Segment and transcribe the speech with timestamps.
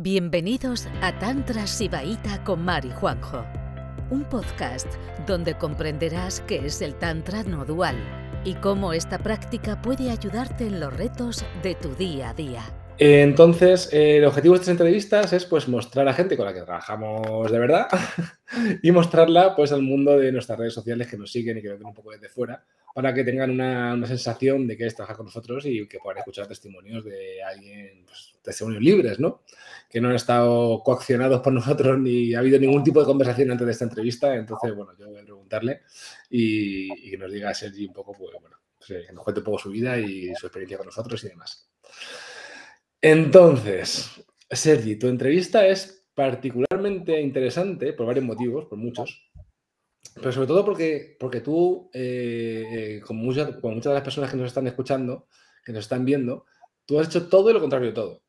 [0.00, 3.44] Bienvenidos a Tantra Sibaíta con Mari Juanjo,
[4.10, 4.86] un podcast
[5.26, 7.96] donde comprenderás qué es el Tantra no dual
[8.44, 12.62] y cómo esta práctica puede ayudarte en los retos de tu día a día.
[12.98, 17.50] Entonces, el objetivo de estas entrevistas es pues mostrar a gente con la que trabajamos
[17.50, 17.88] de verdad
[18.84, 21.78] y mostrarla pues al mundo de nuestras redes sociales que nos siguen y que nos
[21.78, 22.62] ven un poco desde fuera
[22.94, 26.46] para que tengan una, sensación de que es trabajar con nosotros y que puedan escuchar
[26.46, 29.42] testimonios de alguien, pues, testimonios libres, ¿no?
[29.88, 33.66] Que no han estado coaccionados por nosotros ni ha habido ningún tipo de conversación antes
[33.66, 34.34] de esta entrevista.
[34.34, 35.82] Entonces, bueno, yo voy a preguntarle
[36.30, 39.58] y, que nos diga Sergi un poco, pues, bueno, pues, que nos cuente un poco
[39.58, 41.68] su vida y su experiencia con nosotros y demás.
[43.00, 44.10] Entonces,
[44.50, 49.30] Sergi, tu entrevista es particularmente interesante por varios motivos, por muchos.
[50.14, 54.36] Pero sobre todo porque, porque tú, eh, eh, como, muchas, muchas de las personas que
[54.36, 55.26] nos están escuchando,
[55.64, 56.46] que nos están viendo,
[56.86, 58.22] tú has hecho todo y lo contrario de todo.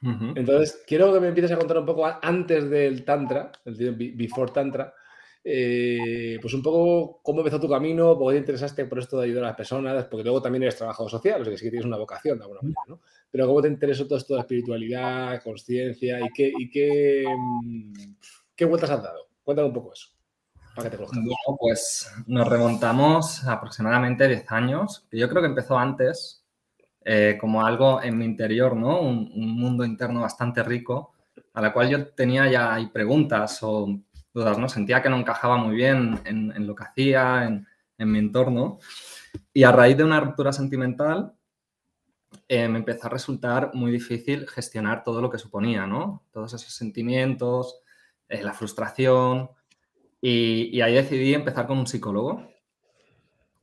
[0.00, 4.94] Entonces, quiero que me empieces a contar un poco antes del Tantra, el Before Tantra,
[5.42, 9.24] eh, pues un poco cómo empezó tu camino, por qué te interesaste por esto de
[9.24, 11.70] ayudar a las personas, porque luego también eres trabajador social, o sea que sí que
[11.70, 13.00] tienes una vocación de alguna manera, ¿no?
[13.30, 17.92] Pero cómo te interesó todo esto de espiritualidad, conciencia y qué, y qué, mm,
[18.54, 19.28] qué vueltas has dado.
[19.42, 20.17] Cuéntame un poco eso.
[21.58, 26.44] Pues nos remontamos aproximadamente 10 años, yo creo que empezó antes,
[27.04, 29.00] eh, como algo en mi interior, ¿no?
[29.00, 31.14] Un, mundo interno bastante rico,
[31.54, 33.88] a la cual yo tenía ya hay preguntas o
[34.32, 34.68] dudas, ¿no?
[34.68, 37.66] Sentía que no encajaba muy bien en, lo que hacía, en,
[38.10, 38.78] mi entorno.
[39.52, 41.32] Y a raíz de una ruptura sentimental,
[42.46, 46.24] eh, me empezó a resultar muy difícil gestionar todo lo que suponía, ¿no?
[46.30, 47.80] Todos esos sentimientos,
[48.28, 49.50] eh, la frustración,
[50.20, 52.48] y, ahí decidí empezar con un psicólogo.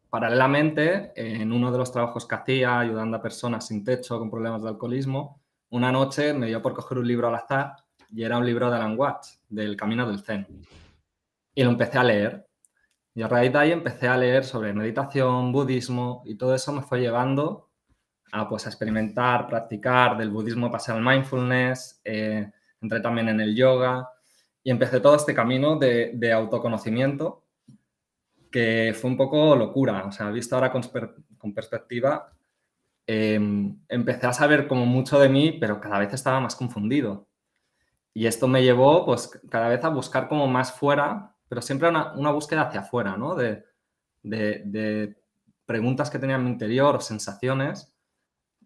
[0.09, 4.63] Paralelamente, en uno de los trabajos que hacía, ayudando a personas sin techo con problemas
[4.63, 7.75] de alcoholismo, una noche me dio por coger un libro al azar
[8.09, 10.47] y era un libro de Alan Watts, del Camino del Zen.
[11.53, 12.47] Y lo empecé a leer.
[13.13, 16.81] Y a raíz de ahí empecé a leer sobre meditación, budismo y todo eso me
[16.81, 17.69] fue llevando
[18.31, 20.17] a, pues, a experimentar, practicar.
[20.17, 24.09] Del budismo pasé al mindfulness, eh, entré también en el yoga
[24.65, 27.43] y empecé todo este camino de, autoconocimiento
[28.51, 30.05] que fue un poco locura.
[30.07, 32.33] O sea, visto ahora con, perspectiva,
[33.05, 37.27] em, empecé a saber como mucho de mí, pero cada vez estaba más confundido.
[38.11, 42.13] Y esto me llevó, pues, cada vez a buscar como más fuera, pero siempre una,
[42.13, 43.35] una búsqueda hacia afuera, ¿no?
[43.35, 43.63] De,
[44.23, 45.15] de,
[45.67, 47.93] preguntas que tenía en mi interior o sensaciones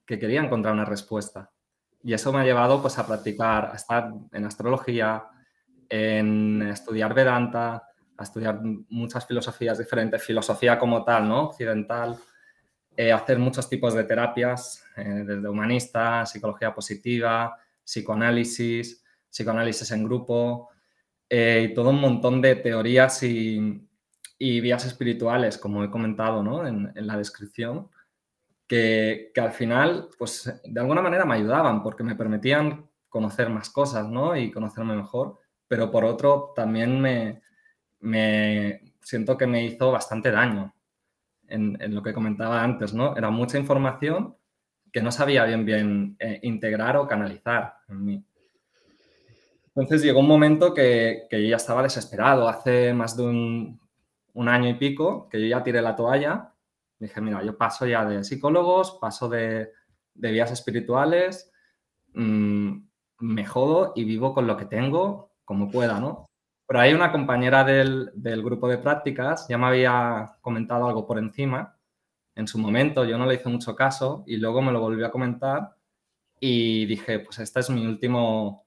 [0.05, 1.51] que quería encontrar una respuesta.
[2.01, 5.25] Y eso me ha llevado, pues, a practicar, a estar en astrología,
[5.89, 11.45] en estudiar Vedanta, a estudiar muchas filosofías diferentes, filosofía como tal, ¿no?
[11.45, 12.17] Occidental,
[12.95, 20.69] eh, hacer muchos tipos de terapias, eh, desde humanista, psicología positiva, psicoanálisis, psicoanálisis en grupo,
[21.29, 23.85] eh, y todo un montón de teorías y,
[24.37, 26.67] vías espirituales, como he comentado ¿no?
[26.67, 27.89] en, la descripción,
[28.67, 33.69] que, que, al final, pues de alguna manera me ayudaban porque me permitían conocer más
[33.69, 34.35] cosas ¿no?
[34.35, 35.38] y conocerme mejor
[35.69, 37.41] pero por otro también me,
[38.01, 40.73] me siento que me hizo bastante daño
[41.47, 43.15] en, lo que comentaba antes, ¿no?
[43.15, 44.35] Era mucha información
[44.91, 48.25] que no sabía bien bien eh, integrar o canalizar en mí.
[49.67, 52.49] Entonces llegó un momento que, que, yo ya estaba desesperado.
[52.49, 53.79] Hace más de un,
[54.47, 56.53] año y pico que yo ya tiré la toalla.
[56.97, 59.71] Dije, mira, yo paso ya de psicólogos, paso de,
[60.15, 61.51] de vías espirituales,
[62.13, 62.77] mmm,
[63.19, 66.27] me jodo y vivo con lo que tengo como pueda, ¿no?
[66.67, 68.11] Pero hay una compañera del,
[68.43, 71.75] grupo de prácticas, ya me había comentado algo por encima
[72.35, 75.11] en su momento, yo no le hice mucho caso y luego me lo volvió a
[75.11, 75.75] comentar
[76.39, 78.63] y dije, pues este es mi último,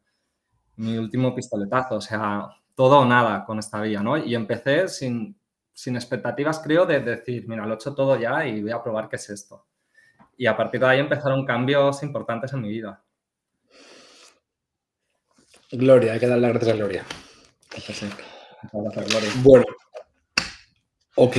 [0.74, 4.16] mi último pistoletazo, o sea, todo o nada con esta vía, ¿no?
[4.16, 5.38] Y empecé sin,
[5.72, 9.08] sin expectativas, creo, de decir, mira, lo he hecho todo ya y voy a probar
[9.08, 9.66] qué es esto.
[10.36, 13.04] Y a partir de ahí empezaron cambios importantes en mi vida.
[15.72, 17.04] Gloria, hay que dar las gracias a Gloria.
[19.42, 19.64] Bueno,
[21.16, 21.36] ok.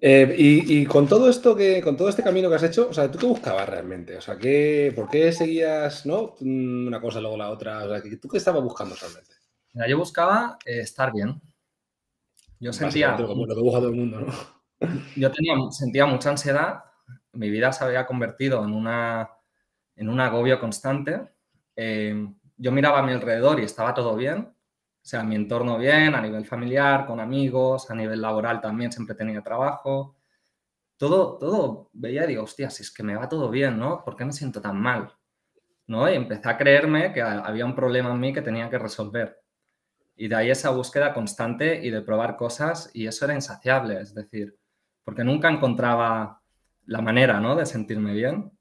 [0.00, 3.10] Eh, y, con todo esto que, con todo este camino que has hecho, o sea,
[3.10, 4.16] ¿tú qué buscabas realmente?
[4.16, 6.34] O sea, ¿qué, ¿por qué seguías, no?
[6.40, 7.84] Una cosa, luego la otra.
[7.84, 9.34] O sea, ¿tú qué estabas buscando realmente?
[9.74, 11.40] Mira, yo buscaba eh, estar bien.
[12.58, 13.16] Yo sentía.
[13.16, 14.32] Como lo que busca todo el mundo, ¿no?
[15.16, 16.84] Yo tenía, sentía mucha ansiedad.
[17.32, 19.30] Mi vida se había convertido en una
[19.96, 21.28] en un agobio constante.
[21.74, 22.28] Eh,
[22.58, 26.20] yo miraba a mi alrededor y estaba todo bien, o sea, mi entorno bien, a
[26.20, 30.16] nivel familiar, con amigos, a nivel laboral también siempre tenía trabajo.
[30.98, 34.04] Todo, todo veía y digo, hostia, si es que me va todo bien, ¿no?
[34.04, 35.18] ¿Por qué me siento tan mal?
[35.88, 36.08] ¿no?
[36.10, 39.40] Y empecé a creerme que había un problema en mí que tenía que resolver.
[40.16, 44.14] Y de ahí esa búsqueda constante y de probar cosas, y eso era insaciable, es
[44.14, 44.56] decir,
[45.02, 46.42] porque nunca encontraba
[46.86, 47.56] la manera, ¿no?
[47.56, 48.52] De sentirme bien.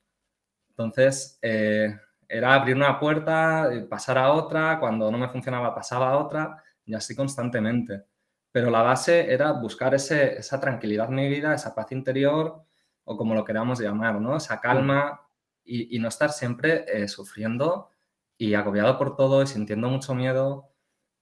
[0.70, 6.18] Entonces, eh, era abrir una puerta, pasar a otra, cuando no me funcionaba pasaba a
[6.18, 8.06] otra, y así constantemente.
[8.52, 12.64] Pero la base era buscar ese, esa tranquilidad en mi vida, esa paz interior,
[13.04, 14.36] o como lo queramos llamar, ¿no?
[14.36, 15.22] Esa calma
[15.64, 17.90] y, no estar siempre eh, sufriendo
[18.38, 20.70] y agobiado por todo y sintiendo mucho miedo.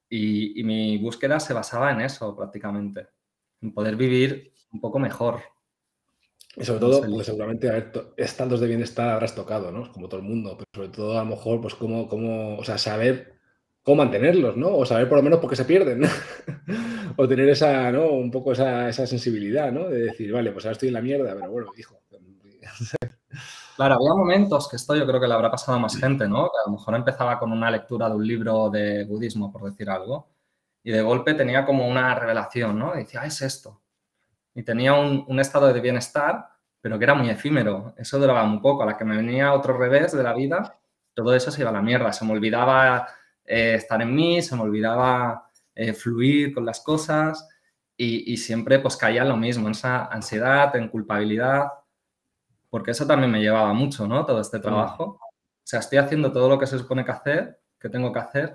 [0.10, 3.10] Y, mi búsqueda se basaba en eso prácticamente,
[3.62, 5.42] en poder vivir un poco mejor.
[6.58, 9.92] Y sobre todo, pues seguramente a ver, estados de bienestar habrás tocado, ¿no?
[9.92, 12.78] Como todo el mundo, pero sobre todo a lo mejor, pues cómo, cómo, o sea,
[12.78, 13.36] saber
[13.84, 14.76] cómo mantenerlos, ¿no?
[14.76, 16.04] O saber por lo menos por qué se pierden,
[17.18, 18.08] o tener esa, ¿no?
[18.08, 19.90] Un poco esa, esa, sensibilidad, ¿no?
[19.90, 22.00] De decir, vale, pues ahora estoy en la mierda, pero bueno, hijo.
[23.76, 26.46] Claro, había momentos que esto yo creo que le habrá pasado a más gente, ¿no?
[26.46, 29.90] Que a lo mejor empezaba con una lectura de un libro de budismo, por decir
[29.90, 30.30] algo,
[30.82, 32.96] y de golpe tenía como una revelación, ¿no?
[32.96, 33.82] Y decía, ah, es esto.
[34.56, 36.48] Y tenía un, un, estado de bienestar,
[36.82, 37.94] pero que era muy efímero.
[37.98, 38.84] Eso duraba muy poco.
[38.84, 40.80] A la que me venía otro revés de la vida,
[41.14, 42.12] todo eso se iba a la mierda.
[42.14, 43.08] Se me olvidaba
[43.44, 47.48] eh, estar en mí, se me olvidaba eh, fluir con las cosas
[47.98, 51.68] y, y, siempre pues caía en lo mismo, en esa ansiedad, en culpabilidad
[52.76, 54.26] porque eso también me llevaba mucho, ¿no?
[54.26, 55.18] Todo este trabajo.
[55.22, 58.54] O sea, estoy haciendo todo lo que se supone que hacer, que tengo que hacer,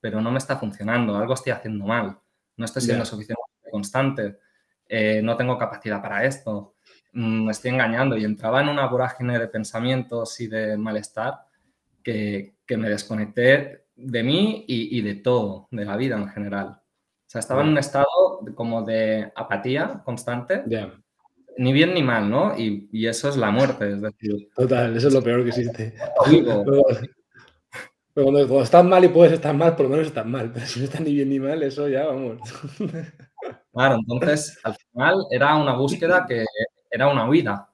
[0.00, 2.18] pero no me está funcionando, algo estoy haciendo mal,
[2.56, 4.38] no estoy siendo suficientemente constante,
[4.88, 6.74] eh, no tengo capacidad para esto,
[7.12, 11.40] mm, me estoy engañando y entraba en una vorágine de pensamientos y de malestar
[12.02, 16.68] que, que me desconecté de mí y, y, de todo, de la vida en general.
[16.68, 18.06] O sea, estaba en un estado
[18.54, 20.62] como de apatía constante
[21.58, 22.56] ni bien ni mal, ¿no?
[22.56, 24.48] Y, eso es la muerte, es decir.
[24.54, 25.94] Total, eso es lo peor que existe.
[28.14, 30.50] Pero, cuando, estás mal y puedes estar mal, por lo menos estás mal.
[30.54, 32.40] Pero si no estás ni bien ni mal, eso ya vamos.
[33.78, 36.44] Claro, entonces al final era una búsqueda que
[36.90, 37.70] era una huida.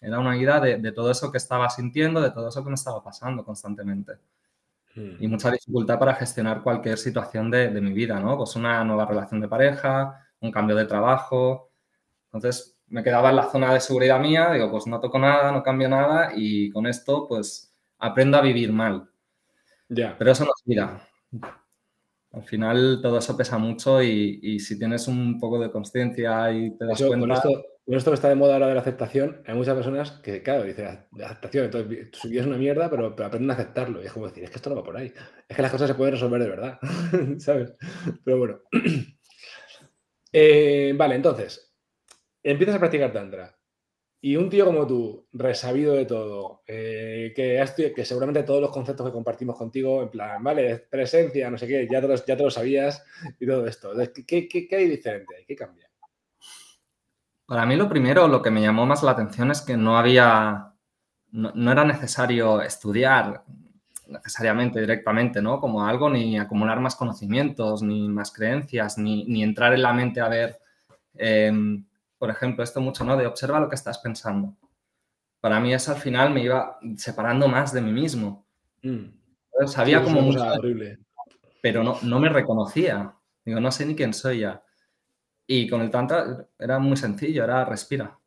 [0.00, 3.02] Era una huida de, todo eso que estaba sintiendo, de todo eso que me estaba
[3.02, 4.12] pasando constantemente.
[4.94, 5.16] Hmm.
[5.18, 8.36] Y mucha dificultad para gestionar cualquier situación de, de mi vida, ¿no?
[8.36, 11.72] Pues una nueva relación de pareja, un cambio de trabajo.
[12.26, 15.64] Entonces, me quedaba en la zona de seguridad mía, digo, pues no toco nada, no
[15.64, 19.10] cambio nada y con esto pues aprendo a vivir mal.
[19.88, 20.14] Ya.
[20.16, 21.00] Pero eso no es vida.
[22.34, 26.84] Al final todo eso pesa mucho y, si tienes un poco de conciencia y te
[26.84, 27.20] das cuenta...
[27.20, 30.10] Con esto, con esto, que está de moda ahora de la aceptación, hay muchas personas
[30.22, 30.86] que, claro, dicen,
[31.22, 34.02] aceptación, entonces tu vida es una mierda, pero, pero, aprenden a aceptarlo.
[34.02, 35.12] Y es como decir, es que esto no va por ahí.
[35.48, 36.78] Es que las cosas se pueden resolver de verdad,
[37.38, 37.74] ¿sabes?
[38.24, 38.60] Pero bueno.
[40.36, 41.72] Eh, vale, entonces,
[42.42, 43.56] empiezas a practicar tantra
[44.26, 49.04] y un tío como tú, resabido de todo, eh, que, que seguramente todos los conceptos
[49.04, 52.50] que compartimos contigo, en plan, vale, presencia, no sé qué, ya te ya te lo
[52.50, 53.04] sabías
[53.38, 53.92] y todo esto.
[54.26, 55.44] ¿qué, qué, qué hay diferente?
[55.46, 55.90] ¿Qué cambia?
[57.44, 60.72] Para mí lo primero, lo que me llamó más la atención es que no había,
[61.32, 63.44] no, era necesario estudiar
[64.08, 65.60] necesariamente directamente, ¿no?
[65.60, 70.22] Como algo, ni acumular más conocimientos, ni más creencias, ni, ni entrar en la mente
[70.22, 70.58] a ver...
[71.12, 71.84] Em,
[72.24, 73.18] por ejemplo, esto mucho, ¿no?
[73.18, 74.56] De observa lo que estás pensando.
[75.42, 78.46] Para mí eso al final me iba separando más de mí mismo.
[78.82, 79.66] Mm.
[79.66, 81.00] Sabía como mucho, horrible.
[81.60, 83.14] pero no, no me reconocía.
[83.44, 84.62] Digo, no sé ni quién soy ya.
[85.46, 88.18] Y con el tantra era muy sencillo, era respira.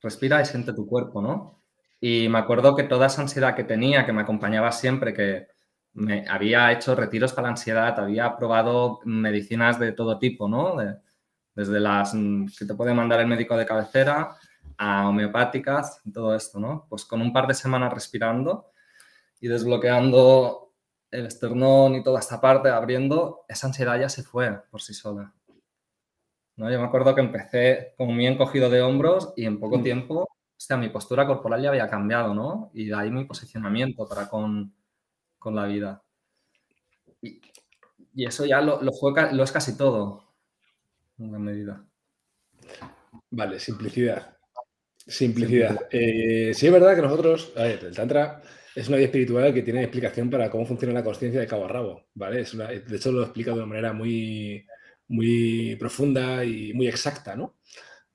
[0.00, 1.62] Respira y siente tu cuerpo, ¿no?
[2.00, 5.48] Y me acuerdo que toda esa ansiedad que tenía, que me acompañaba siempre, que
[5.92, 10.78] me había hecho retiros para la ansiedad, había probado medicinas de todo tipo, ¿no?
[11.54, 14.36] Desde las mm, que te puede mandar el médico de cabecera
[14.78, 16.86] a homeopáticas, todo esto, ¿no?
[16.88, 18.70] Pues con un par de semanas respirando
[19.40, 20.72] y desbloqueando
[21.10, 25.34] el esternón y toda esta parte, abriendo, esa ansiedad ya se fue por sí sola.
[26.56, 26.70] ¿No?
[26.70, 29.82] Yo me acuerdo que empecé como muy encogido de hombros y en poco mm.
[29.82, 32.70] tiempo, o sea, mi postura corporal ya había cambiado, ¿no?
[32.74, 34.74] Y de ahí mi posicionamiento para con,
[35.38, 36.02] con la vida.
[37.22, 37.40] Y,
[38.14, 40.29] y eso ya lo, lo, fue, lo es casi todo
[41.20, 41.84] una medida.
[43.30, 44.36] Vale, simplicidad.
[45.06, 45.88] Simplicidad.
[45.90, 48.42] Eh, sí es verdad que nosotros, a ver, el Tantra
[48.74, 51.68] es una vida espiritual que tiene explicación para cómo funciona la conciencia de cabo a
[51.68, 52.40] rabo, ¿vale?
[52.40, 54.64] Es de hecho lo explica de una manera muy,
[55.08, 57.58] muy profunda y muy exacta, ¿no?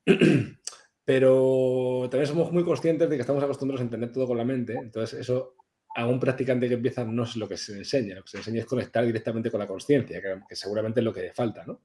[1.06, 4.74] Pero también somos muy conscientes de que estamos acostumbrados a entender todo con la mente,
[4.74, 5.56] entonces eso
[5.98, 8.62] a un practicante que empieza no es lo que se enseña, lo que se enseña
[8.62, 11.84] es conectar directamente con la conciencia, que, que seguramente es lo que falta, ¿no?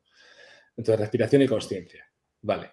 [0.77, 2.05] Entonces, respiración y conciencia.
[2.43, 2.73] Vale.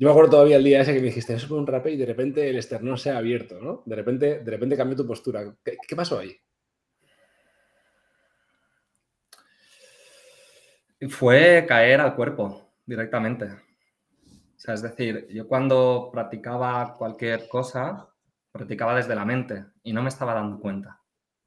[0.00, 1.96] Yo me acuerdo todavía el día ese que me dijiste, eso fue un rapé y
[1.96, 3.82] de repente el esternón se ha abierto, ¿no?
[3.84, 5.56] De repente, de repente cambió tu postura.
[5.64, 6.36] ¿Qué, pasó ahí?
[11.08, 13.46] Fue caer al cuerpo directamente.
[13.46, 18.08] O sea, es decir, yo cuando practicaba cualquier cosa,
[18.52, 21.00] practicaba desde la mente y no me estaba dando cuenta.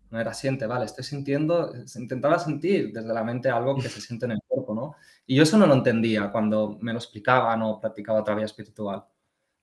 [0.10, 4.26] No era siente, vale, estoy sintiendo, intentaba sentir desde la mente algo que se siente
[4.26, 4.42] en el
[4.92, 4.96] ¿no?
[5.26, 9.06] Y yo eso no lo entendía cuando me lo explicaban o practicaba otra vía espiritual.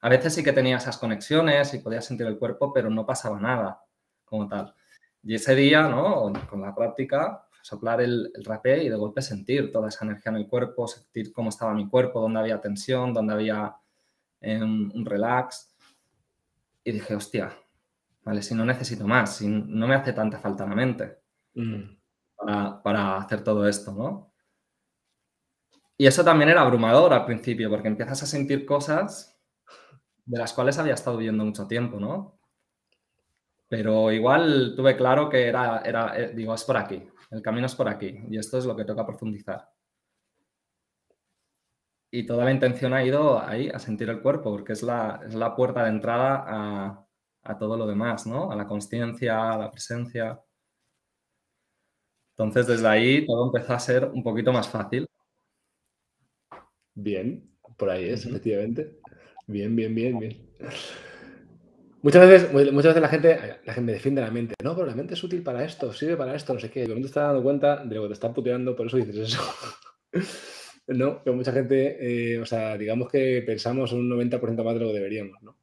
[0.01, 3.41] A veces sí que tenía esas conexiones y podía sentir el cuerpo, pero no pasaba
[3.41, 3.83] nada
[4.25, 4.75] como tal.
[5.23, 6.33] Y ese día, ¿no?
[6.49, 10.37] Con la práctica, soplar el, el rapé y de golpe sentir toda esa energía en
[10.37, 13.75] el cuerpo, sentir cómo estaba mi cuerpo, dónde había tensión, dónde había
[14.41, 15.75] em, un relax.
[16.85, 17.51] Y dije, hostia,
[18.23, 18.43] ¿vale?
[18.43, 21.19] Si no necesito más, si no me hace tanta falta la mente
[21.55, 21.83] mm.
[22.83, 24.28] para, hacer todo esto, ¿no?
[25.99, 29.37] Y eso también era abrumador al principio, porque empiezas a sentir cosas
[30.25, 32.39] de las cuales había estado viviendo mucho tiempo, ¿no?
[33.69, 37.75] Pero igual tuve claro que era, era, eh, digo, es por aquí, el camino es
[37.75, 39.69] por aquí, y esto es lo que toca profundizar.
[42.11, 45.35] Y toda la intención ha ido ahí, a sentir el cuerpo, porque es la, es
[45.35, 47.07] la puerta de entrada a,
[47.43, 48.51] a todo lo demás, ¿no?
[48.51, 50.41] A la conciencia, a la presencia.
[52.37, 55.07] Entonces, desde ahí todo empezó a ser un poquito más fácil.
[57.01, 58.99] Bien, por ahí es, efectivamente.
[59.47, 60.37] Bien, bien, bien, bien.
[62.03, 64.55] Muchas veces, muchas veces la gente, la gente me defiende la mente.
[64.65, 66.83] No, pero la mente es útil para esto, sirve para esto, no sé qué.
[66.83, 69.41] Y te estás dando cuenta de lo que te están puteando, por eso dices eso.
[70.89, 74.89] no, que mucha gente, eh, o sea, digamos que pensamos un 90% más de lo
[74.89, 75.57] que deberíamos, ¿no?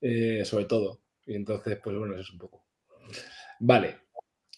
[0.00, 1.02] Eh, sobre todo.
[1.26, 2.64] Y entonces, pues bueno, eso es un poco.
[3.60, 4.01] Vale.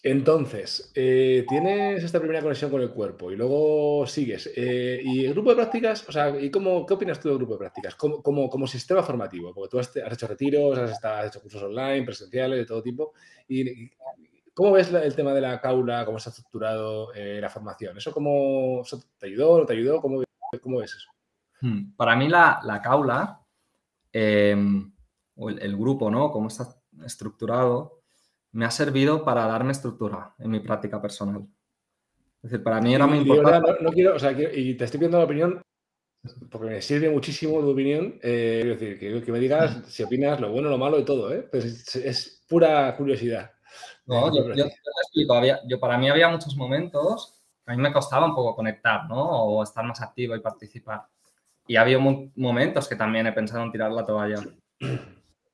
[0.07, 4.51] Entonces, eh, tienes esta primera conexión con el cuerpo y luego sigues.
[4.55, 6.07] Eh, ¿Y el grupo de prácticas?
[6.07, 7.95] O sea, ¿y cómo, qué opinas tú del grupo de prácticas?
[7.95, 12.65] Como, como, sistema formativo, porque tú has, hecho retiros, has, hecho cursos online, presenciales, de
[12.67, 13.13] todo tipo.
[13.47, 13.89] ¿Y
[14.53, 17.97] cómo ves el tema de la caula, cómo está estructurado eh, la formación?
[17.97, 18.83] ¿Eso cómo
[19.17, 20.01] te ayudó, no te ayudó?
[20.01, 20.21] ¿Cómo,
[20.61, 21.09] cómo ves eso?
[21.61, 23.41] Hmm, para mí la, la caula
[24.13, 26.29] o el, grupo, ¿no?
[26.29, 26.67] Cómo está
[27.03, 28.03] estructurado,
[28.55, 31.45] me ha servido para darme estructura en mi práctica personal.
[32.41, 33.75] Es decir, para mí era muy importante.
[33.81, 35.61] No, quiero, o sea, y te estoy pidiendo la opinión
[36.49, 38.17] porque me sirve muchísimo tu opinión.
[38.23, 41.47] Eh, es decir, que, me digas si opinas lo bueno, lo malo y todo, ¿eh?
[41.51, 43.51] Pues es, pura curiosidad.
[44.05, 45.41] No, yo, te explico.
[45.67, 47.33] yo, para mí había muchos momentos
[47.67, 49.21] a mí me costaba un poco conectar, ¿no?
[49.21, 51.01] O estar más activo y participar.
[51.67, 54.37] Y había momentos que también he pensado en tirar la toalla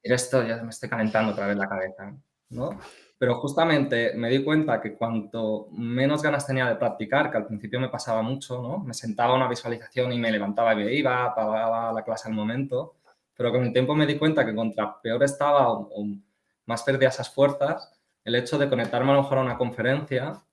[0.04, 2.16] esto ya me estoy calentando otra vez la cabeza,
[2.52, 2.80] ¿no?
[3.18, 7.80] Pero justamente me di cuenta que cuanto menos ganas tenía de practicar, que al principio
[7.80, 8.80] me pasaba mucho, ¿no?
[8.80, 12.96] Me sentaba una visualización y me levantaba y me iba, apagaba la clase al momento,
[13.36, 15.90] pero con el tiempo me di cuenta que contra peor estaba o,
[16.66, 17.92] más perdía esas fuerzas,
[18.24, 20.44] el hecho de conectarme a lo mejor a una conferencia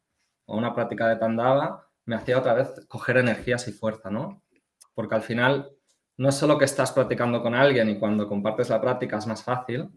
[0.47, 4.43] o una práctica de tandava me hacía otra vez coger energías y fuerza, ¿no?
[4.95, 5.71] Porque al final
[6.17, 9.45] no es solo que estás practicando con alguien y cuando compartes la práctica es más
[9.45, 9.91] fácil,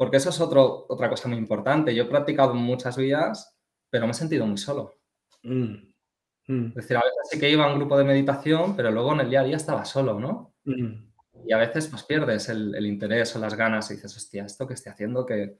[0.00, 1.94] porque eso es otro, otra cosa muy importante.
[1.94, 3.54] Yo he practicado muchas vías,
[3.90, 4.98] pero me he sentido muy solo.
[5.42, 5.74] Mm,
[6.48, 6.66] mm.
[6.68, 9.20] Es decir, a veces sí que iba a un grupo de meditación, pero luego en
[9.20, 10.54] el día a día estaba solo, ¿no?
[10.64, 11.10] Mm.
[11.46, 14.72] Y a veces pues pierdes el, interés o las ganas y dices, hostia, esto que
[14.72, 15.58] estoy haciendo, ¿qué,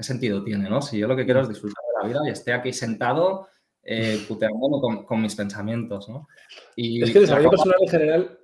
[0.00, 0.82] sentido tiene, no?
[0.82, 3.48] Si yo lo que quiero es disfrutar de la vida y estoy aquí sentado
[3.82, 6.28] eh, puteándome con, mis pensamientos, ¿no?
[6.76, 8.38] Y es que el desarrollo personal en general,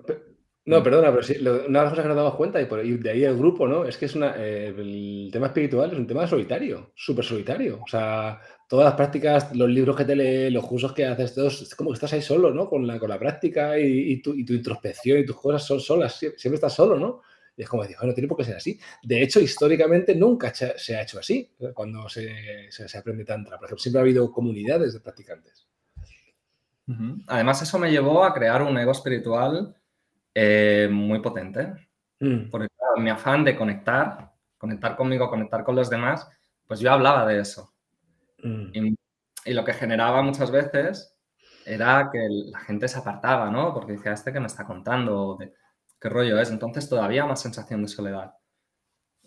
[0.67, 3.11] no, perdona, pero sí, una de las cosas que nos damos cuenta, y, por, de
[3.11, 3.85] ahí el grupo, ¿no?
[3.85, 7.81] Es que es una, eh, el tema espiritual es un tema solitario, súper solitario.
[7.83, 11.61] O sea, todas las prácticas, los libros que te lees, los cursos que haces, todos,
[11.61, 12.67] es como que estás ahí solo, ¿no?
[12.67, 16.73] Con la, con la práctica y, tu, introspección y tus cosas son solas, siempre, estás
[16.73, 17.21] solo, ¿no?
[17.55, 18.81] Y es como decir, bueno, tiene por qué ser así.
[19.03, 23.59] De hecho, históricamente nunca se ha hecho así, cuando se, se, aprende Tantra.
[23.59, 25.69] Por ejemplo, siempre ha habido comunidades de practicantes.
[27.27, 29.77] Además, eso me llevó a crear un ego espiritual
[30.35, 31.73] eh, muy potente.
[32.21, 32.51] Mm.
[32.51, 36.29] Porque mi afán de conectar, conectar conmigo, conectar con los demás,
[36.67, 37.73] pues yo hablaba de eso.
[38.43, 38.71] Mm.
[38.75, 38.97] Y,
[39.53, 41.15] lo que generaba muchas veces
[41.67, 42.19] era que
[42.51, 43.75] la gente se apartaba, ¿no?
[43.75, 45.53] Porque decía, este que me está contando, de,
[46.01, 46.51] qué rollo es.
[46.51, 48.35] Entonces todavía más sensación de soledad.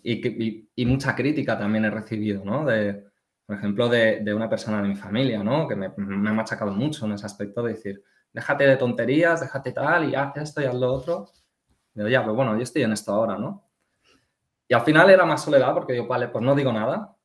[0.02, 2.64] Y, y, mucha crítica también he recibido, ¿no?
[2.64, 3.04] De,
[3.46, 5.68] por ejemplo, de, de, una persona de mi familia, ¿no?
[5.68, 8.02] Que me, me ha machacado mucho en ese aspecto de decir,
[8.38, 11.28] déjate de tonterías, déjate tal y haz esto y haz lo otro.
[11.92, 13.64] Digo, ya, pero bueno, yo estoy en esto ahora, ¿no?
[14.68, 17.16] Y al final era más soledad porque yo, vale, pues no digo nada.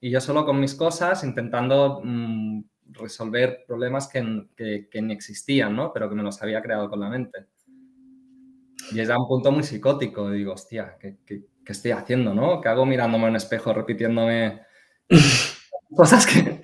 [0.00, 4.48] Y yo solo con mis cosas intentando mm, resolver problemas que,
[4.90, 5.92] que, ni existían, ¿no?
[5.92, 7.46] Pero que me los había creado con la mente.
[8.90, 10.32] Y es a un punto muy psicótico.
[10.32, 12.60] Digo, hostia, ¿qué, estoy haciendo, no?
[12.60, 14.62] ¿Qué hago mirándome en un espejo, repitiéndome
[15.94, 16.60] cosas que,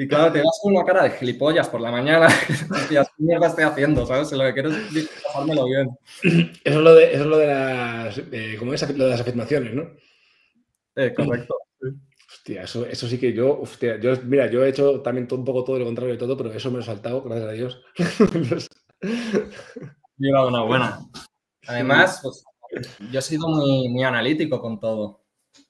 [0.00, 2.26] Y claro, te das una cara de gilipollas por la mañana.
[2.90, 4.06] y así mierda estoy haciendo?
[4.06, 4.32] ¿Sabes?
[4.32, 5.90] Lo que quiero es pasármelo bien.
[6.64, 9.20] Eso es lo de, eso es lo de las, eh, como es, lo de las
[9.20, 9.90] afirmaciones, ¿no?
[10.96, 11.54] Eh, correcto.
[12.32, 15.44] Hostia, eso, eso sí que yo, hostia, yo, mira, yo he hecho también todo, un
[15.44, 17.82] poco todo lo contrario de todo, pero eso me lo he saltado, gracias a Dios.
[20.16, 21.00] Dado una buena.
[21.66, 22.42] Además, pues,
[23.12, 25.20] yo he sido muy, muy analítico con todo.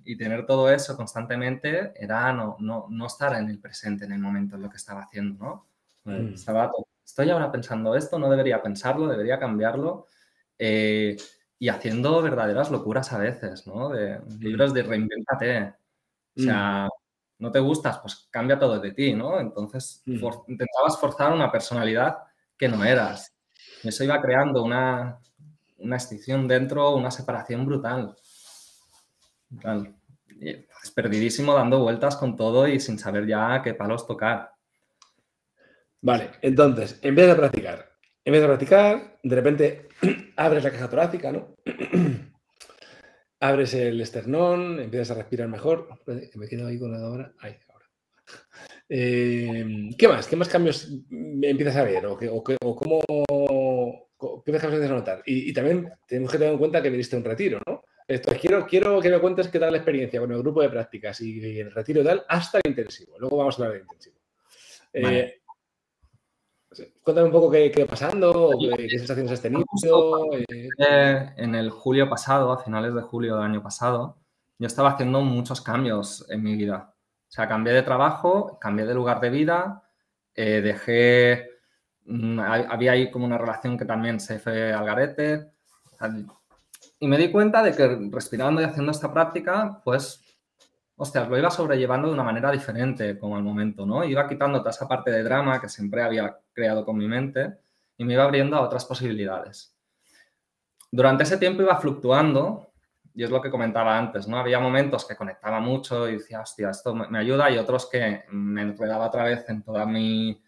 [0.04, 4.18] Y tener todo eso constantemente era no, no, no, estar en el presente, en el
[4.18, 5.66] momento, en lo que estaba haciendo, ¿no?
[6.04, 6.34] Mm.
[6.34, 6.70] Estaba,
[7.04, 10.06] estoy ahora pensando esto, no debería pensarlo, debería cambiarlo.
[10.58, 11.16] Eh,
[11.58, 13.90] y haciendo verdaderas locuras a veces, ¿no?
[13.90, 15.74] De libros de reinventate.
[16.36, 16.88] O sea, mm.
[17.38, 19.38] no te gustas, pues cambia todo de ti, ¿no?
[19.38, 20.24] Entonces mm.
[20.48, 22.16] intentabas forzar una personalidad
[22.56, 23.34] que no eras.
[23.82, 25.18] Y eso iba creando una,
[25.78, 28.16] una extinción dentro, una separación brutal.
[30.40, 34.52] Es perdidísimo dando vueltas con todo y sin saber ya qué palos tocar.
[36.02, 37.90] Vale, entonces, en vez de practicar,
[38.24, 39.88] en vez de practicar, de repente
[40.36, 41.56] abres la caja torácica, ¿no?
[43.40, 45.88] abres el esternón, empiezas a respirar mejor.
[46.34, 47.34] Me quedo ahí con la.
[48.88, 50.26] Eh, ¿Qué más?
[50.26, 52.06] ¿Qué más cambios empiezas a ver?
[52.06, 55.22] ¿O, o, cómo, qué dejas de notar?
[55.26, 57.82] Y, también tenemos que tener en cuenta que viniste a un retiro, ¿no?
[58.40, 61.60] Quiero, quiero que me cuentes qué tal la experiencia con el grupo de prácticas y,
[61.60, 63.16] el retiro y tal, hasta el intensivo.
[63.18, 64.16] Luego vamos a hablar del intensivo.
[64.92, 65.40] Eh,
[67.02, 69.64] Cuéntame un poco qué, qué pasando, qué, sensaciones has tenido.
[70.48, 71.32] Eh.
[71.36, 74.18] En el julio pasado, a finales de julio del año pasado,
[74.58, 76.94] yo estaba haciendo muchos cambios en mi vida.
[77.28, 79.82] O sea, cambié de trabajo, cambié de lugar de vida,
[80.34, 81.48] eh, dejé...
[82.04, 85.50] Mm, había ahí como una relación que también se fue al garete.
[87.02, 90.22] Y me di cuenta de que respirando y haciendo esta práctica, pues
[90.96, 94.04] hostias, lo iba sobrellevando de una manera diferente como al momento, ¿no?
[94.04, 97.54] Iba quitando toda esa parte de drama que siempre había creado con mi mente
[97.96, 99.74] y me iba abriendo a otras posibilidades.
[100.92, 102.70] Durante ese tiempo iba fluctuando
[103.14, 104.38] y es lo que comentaba antes, ¿no?
[104.38, 108.60] Había momentos que conectaba mucho y decía, hostia, esto me ayuda y otros que me
[108.60, 110.44] enredaba otra vez en toda mi,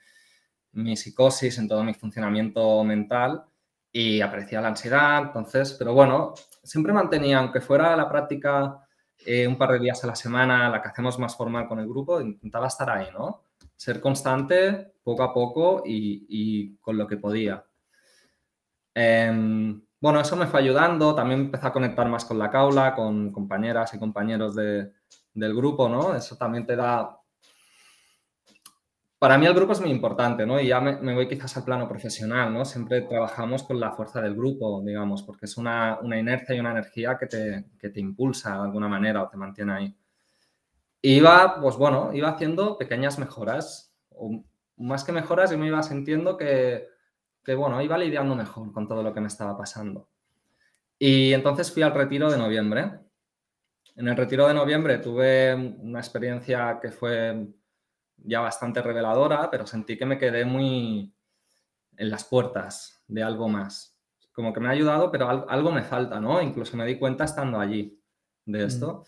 [0.73, 3.47] mi psicosis, en todo mi funcionamiento mental
[3.93, 8.79] y aparecía la ansiedad, entonces, pero bueno, siempre mantenía, aunque fuera la práctica
[9.25, 11.89] eh, un par de días a la semana, la que hacemos más formal con el
[11.89, 13.45] grupo, intentaba estar ahí, ¿no?
[13.77, 17.65] Ser constante poco a poco y, con lo que podía.
[18.95, 23.31] Em, bueno, eso me fue ayudando, también empecé a conectar más con la caula, con
[23.31, 26.15] compañeras y compañeros del grupo, ¿no?
[26.15, 27.22] Eso también te da
[29.23, 30.61] para mí el grupo es muy importante, ¿no?
[30.61, 32.65] Y ya me, voy quizás al plano profesional, ¿no?
[32.65, 37.17] Siempre trabajamos con la fuerza del grupo, digamos, porque es una, inercia y una energía
[37.17, 39.97] que te, te, impulsa de alguna manera o te mantiene ahí.
[41.03, 44.43] Iba, pues bueno, iba haciendo pequeñas mejoras, o
[44.79, 46.89] más que mejoras, yo me iba sintiendo que,
[47.45, 50.09] que, bueno, iba lidiando mejor con todo lo que me estaba pasando.
[50.99, 52.91] Y entonces fui al retiro de noviembre.
[53.95, 57.47] En el retiro de noviembre tuve una experiencia que fue
[58.25, 61.15] ya bastante reveladora, pero sentí que me quedé muy
[61.97, 63.99] en las puertas de algo más.
[64.33, 66.41] Como que me ha ayudado, pero algo me falta, ¿no?
[66.41, 68.01] Incluso me di cuenta estando allí
[68.47, 68.67] de mm.
[68.67, 69.05] esto.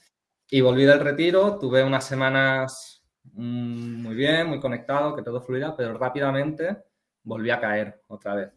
[0.50, 5.74] Y volví del retiro, tuve unas semanas mm, muy bien, muy conectado, que todo fluía,
[5.76, 6.84] pero rápidamente
[7.22, 8.52] volví a caer otra vez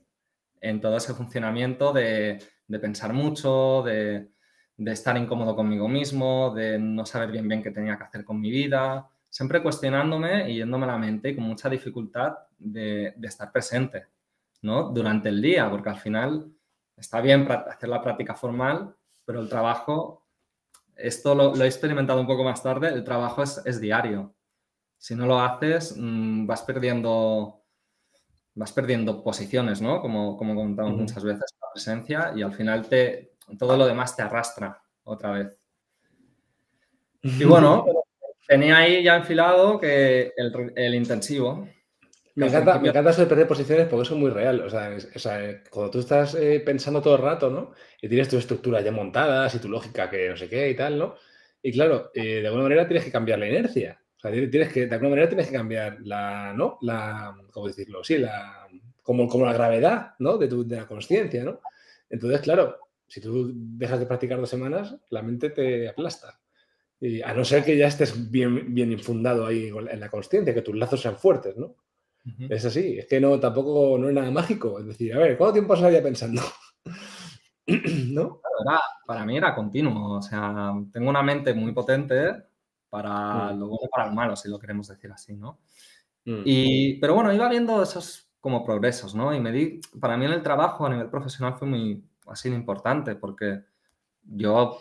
[0.59, 2.39] en todo ese funcionamiento de,
[2.81, 4.31] pensar mucho, de,
[4.75, 8.41] de, estar incómodo conmigo mismo, de no saber bien bien qué tenía que hacer con
[8.41, 14.07] mi vida, siempre cuestionándome y yéndome la mente y con mucha dificultad de, estar presente,
[14.61, 14.89] ¿no?
[14.89, 16.51] Durante el día, porque al final
[16.95, 20.25] está bien hacer la práctica formal, pero el trabajo,
[20.95, 24.33] esto lo, he experimentado un poco más tarde, el trabajo es, diario.
[24.97, 27.63] Si no lo haces, mm, vas perdiendo
[28.55, 30.01] vas perdiendo posiciones, ¿no?
[30.01, 34.23] Como, como comentamos muchas veces, la presencia y al final te, todo lo demás te
[34.23, 35.59] arrastra otra vez.
[37.21, 37.85] Y bueno,
[38.47, 41.67] Tenía ahí ya enfilado que el, intensivo.
[42.35, 44.61] Me encanta, me encanta eso de perder posiciones porque eso es muy real.
[44.61, 44.95] O sea,
[45.69, 47.73] cuando tú estás eh, pensando todo el rato, ¿no?
[48.01, 50.97] Y tienes tu estructura ya montada, y tu lógica que no sé qué y tal,
[50.97, 51.15] ¿no?
[51.61, 53.99] Y claro, eh, de alguna manera tienes que cambiar la inercia.
[54.15, 56.77] O sea, tienes que, de alguna manera tienes que cambiar la, ¿no?
[56.81, 58.01] La, ¿cómo decirlo?
[58.03, 58.65] Sí, la,
[59.03, 60.37] como, como la gravedad, ¿no?
[60.37, 61.59] De, tu, de la conciencia, ¿no?
[62.09, 66.39] Entonces, claro, si tú dejas de practicar dos semanas, la mente te aplasta
[67.23, 70.75] a no ser que ya estés bien, bien infundado ahí en la consciencia, que tus
[70.75, 71.75] lazos sean fuertes, ¿no?
[72.49, 74.79] Es así, es que no, tampoco no es nada mágico.
[74.79, 76.41] Es decir, a ver, ¿cuánto tiempo estaría pensando?
[78.11, 78.41] ¿No?
[79.05, 80.17] para mí era continuo.
[80.17, 82.43] O sea, tengo una mente muy potente
[82.89, 83.59] para mm.
[83.59, 85.59] lo bueno y para lo malo, si lo queremos decir así, ¿no?
[86.25, 86.41] Mm.
[86.43, 89.33] Y, pero bueno, iba viendo esos como progresos, ¿no?
[89.33, 93.15] Y me di, para mí en el trabajo a nivel profesional fue muy, así importante
[93.15, 93.63] porque
[94.23, 94.79] yo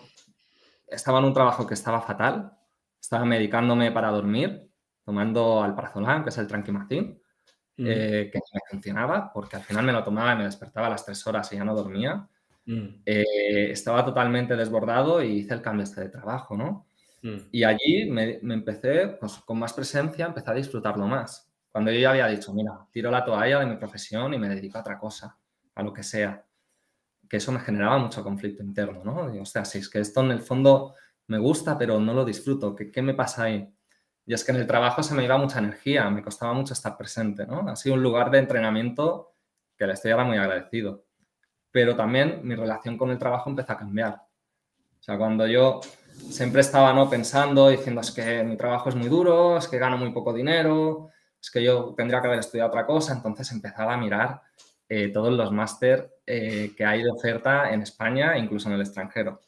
[0.87, 2.53] estaba en un trabajo que estaba fatal,
[3.01, 4.68] estaba medicándome para dormir,
[5.05, 7.20] tomando alprazolam, que es el tranquimacín,
[7.77, 7.87] mm.
[7.87, 11.05] eh, que me funcionaba porque al final me lo tomaba y me despertaba a las
[11.05, 12.29] tres horas y ya no dormía.
[12.68, 16.87] Eh, estaba totalmente desbordado y hice el cambio este de trabajo, ¿no?
[17.22, 17.37] Mm.
[17.53, 21.49] Y allí me, empecé, pues con más presencia, empecé a disfrutarlo más.
[21.70, 24.79] Cuando yo ya había dicho, mira, tiro la toalla de mi profesión y me dedico
[24.79, 25.38] a otra cosa,
[25.75, 26.46] a lo que sea.
[27.29, 29.41] Que eso me generaba mucho conflicto interno, ¿no?
[29.41, 30.95] o sea, si es que esto en el fondo
[31.29, 33.69] me gusta, pero no lo disfruto, ¿qué, ¿qué me pasa ahí?
[34.27, 36.97] Y es que en el trabajo se me iba mucha energía, me costaba mucho estar
[36.97, 37.69] presente, ¿no?
[37.69, 39.35] Ha sido un lugar de entrenamiento
[39.77, 41.05] que le estoy ahora muy agradecido.
[41.71, 44.15] Pero también mi relación con el trabajo empezó a cambiar.
[44.15, 45.81] O sea, cuando yo
[46.31, 47.09] siempre estaba ¿no?
[47.09, 51.11] pensando, diciendo es que mi trabajo es muy duro, es que gano muy poco dinero,
[51.41, 54.43] es que yo tendría que haber estudiado otra cosa, entonces empezaba a mirar
[54.89, 59.41] eh, todos los máster eh, que hay de oferta en España, incluso en el extranjero.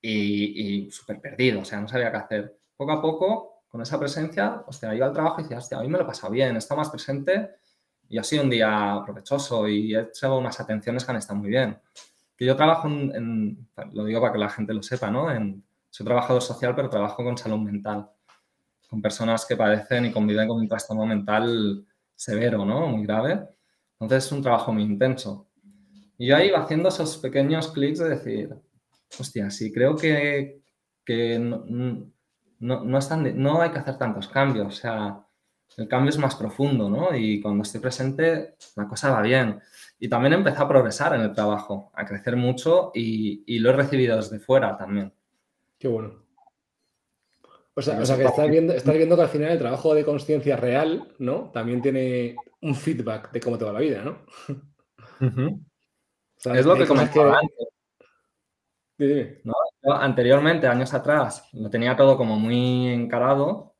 [0.00, 2.58] Y, súper perdido, o sea, no sabía qué hacer.
[2.76, 5.98] Poco a poco, con esa presencia, hostia, iba al trabajo y decía, hostia, hoy me
[5.98, 7.56] lo he pasado bien, está más presente
[8.08, 11.48] y ha sido un día provechoso y he hecho unas atenciones que han estado muy
[11.48, 11.78] bien.
[12.36, 15.30] Que yo trabajo en, lo digo para que la gente lo sepa, ¿no?
[15.30, 18.08] En, soy trabajador social, pero trabajo con salud mental,
[18.88, 22.86] con personas que padecen y conviven con un trastorno mental severo, ¿no?
[22.86, 23.48] Muy grave.
[23.98, 25.45] Entonces es un trabajo muy intenso.
[26.18, 28.54] Y yo ahí iba haciendo esos pequeños clics de decir,
[29.18, 30.62] hostia, sí, creo que,
[31.04, 31.64] que no,
[32.58, 34.66] no, no hay que hacer tantos cambios.
[34.66, 35.26] O sea,
[35.76, 37.14] el cambio es más profundo, ¿no?
[37.14, 39.60] Y cuando estoy presente, la cosa va bien.
[39.98, 43.74] Y también empecé a progresar en el trabajo, a crecer mucho y, y lo he
[43.74, 45.12] recibido desde fuera también.
[45.78, 46.26] Qué bueno.
[47.78, 51.50] O sea, que estás viendo, viendo que al final el trabajo de conciencia real, ¿no?
[51.52, 54.22] También tiene un feedback de cómo te va la vida, ¿no?
[56.54, 57.68] Es lo que comentaba antes.
[59.82, 63.74] anteriormente, años atrás, lo tenía todo como muy encarado.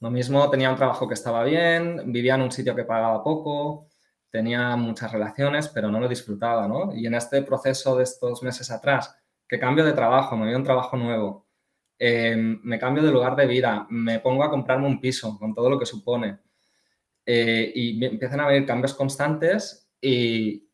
[0.00, 3.88] Lo mismo tenía un trabajo que estaba bien, vivía en un sitio que pagaba poco,
[4.30, 6.94] tenía muchas relaciones, pero no lo disfrutaba, ¿no?
[6.94, 9.16] Y en este proceso de estos meses atrás,
[9.48, 11.46] que cambio de trabajo, me voy a un trabajo nuevo,
[11.98, 15.70] em, me cambio de lugar de vida, me pongo a comprarme un piso con todo
[15.70, 16.38] lo que supone
[17.24, 20.65] eh, y empiezan a haber cambios constantes y,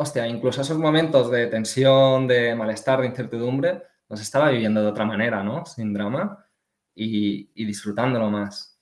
[0.00, 5.04] hostia, incluso esos momentos de tensión, de malestar, de incertidumbre, los estaba viviendo de otra
[5.04, 5.66] manera, ¿no?
[5.66, 6.42] Sin drama
[6.94, 8.80] y, y disfrutándolo más.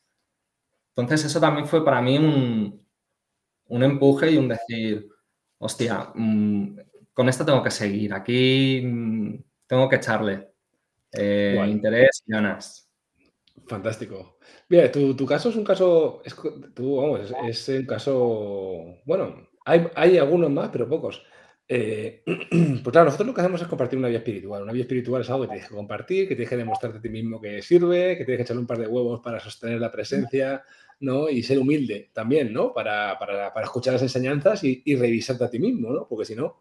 [0.94, 2.86] Entonces eso también fue para mí un,
[3.66, 5.08] un empuje y un decir,
[5.58, 6.78] hostia, mm,
[7.12, 10.52] con esto tengo que seguir, aquí mm, tengo que echarle
[11.10, 12.88] eh, interés y ganas.
[13.66, 14.38] Fantástico.
[14.68, 16.36] Mira, tu, caso es un caso, es,
[17.48, 19.47] es, un caso, bueno,
[19.94, 21.22] hay, algunos más, pero pocos.
[21.68, 24.62] Eh, pues claro, nosotros lo que hacemos es compartir una vida espiritual.
[24.62, 27.08] Una vida espiritual es algo que tienes que compartir, que tienes que demostrarte a ti
[27.08, 30.62] mismo que sirve, que tienes que echarle un par de huevos para sostener la presencia,
[31.00, 31.28] ¿no?
[31.28, 32.72] Y ser humilde también, ¿no?
[32.72, 33.18] Para,
[33.62, 36.06] escuchar las enseñanzas y, y, revisarte a ti mismo, ¿no?
[36.08, 36.60] Porque si no,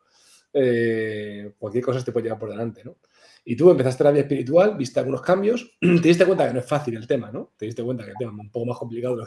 [0.60, 2.98] eh, cualquier cosa te puede llevar por delante, ¿no?
[3.46, 6.66] Y tú empezaste la vida espiritual, viste algunos cambios, te diste cuenta que no es
[6.66, 7.54] fácil el tema, ¿no?
[7.56, 9.22] Te diste cuenta que el tema es un poco más complicado de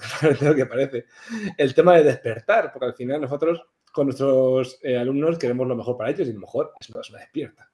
[0.44, 1.06] lo que, parece.
[1.56, 3.62] El tema de despertar, porque al final nosotros
[3.92, 7.20] con nuestros eh, alumnos queremos lo mejor para ellos y lo mejor es una persona
[7.20, 7.70] despierta.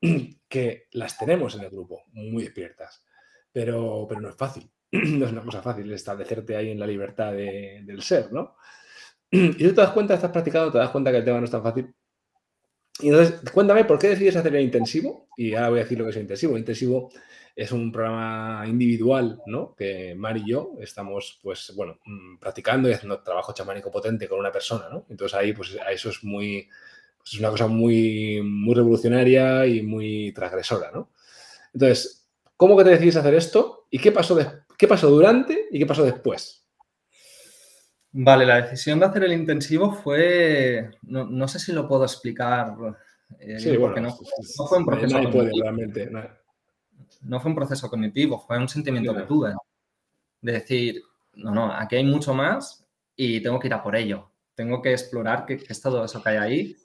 [0.48, 3.04] Que las tenemos en el grupo, muy despiertas,
[3.52, 4.70] pero, pero no es fácil.
[4.92, 8.56] No es una cosa fácil establecerte ahí en la libertad del ser, ¿no?
[9.30, 11.50] Y tú te das cuenta, estás practicando, te das cuenta que el tema no es
[11.50, 11.94] tan fácil
[13.02, 15.28] y entonces, cuéntame, ¿por qué decides hacer el intensivo?
[15.36, 16.52] Y ahora voy a decir lo que es el intensivo.
[16.52, 17.10] El intensivo
[17.56, 19.74] es un programa individual, ¿no?
[19.74, 24.38] Que Mari y yo estamos, pues, bueno, mm, practicando y haciendo trabajo chamánico potente con
[24.38, 25.06] una persona, ¿no?
[25.08, 26.68] Entonces ahí, pues, eso es muy,
[27.18, 31.10] pues, es una cosa muy, muy revolucionaria y muy transgresora, ¿no?
[31.74, 33.86] Entonces, ¿cómo que te decides hacer esto?
[33.90, 34.46] ¿Y qué pasó, de,
[34.78, 36.64] qué pasó durante y qué pasó después?
[38.12, 42.74] Vale, la decisión de hacer el intensivo fue, no, sé si lo puedo explicar,
[43.38, 45.70] eh, sí, porque no, fue un proceso cognitivo.
[47.22, 47.40] no.
[47.40, 49.54] fue un proceso cognitivo, fue un sentimiento que tuve.
[50.40, 51.02] De decir,
[51.34, 54.32] no, no, aquí hay mucho más y tengo que ir a por ello.
[54.56, 56.76] Tengo que explorar qué, es todo eso que hay ahí,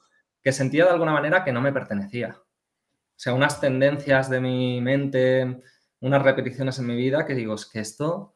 [0.43, 2.38] que sentía de alguna manera que no me pertenecía.
[2.38, 5.61] O sea, unas tendencias de mi mente,
[6.01, 8.34] unas repeticiones en mi vida que digo, es que esto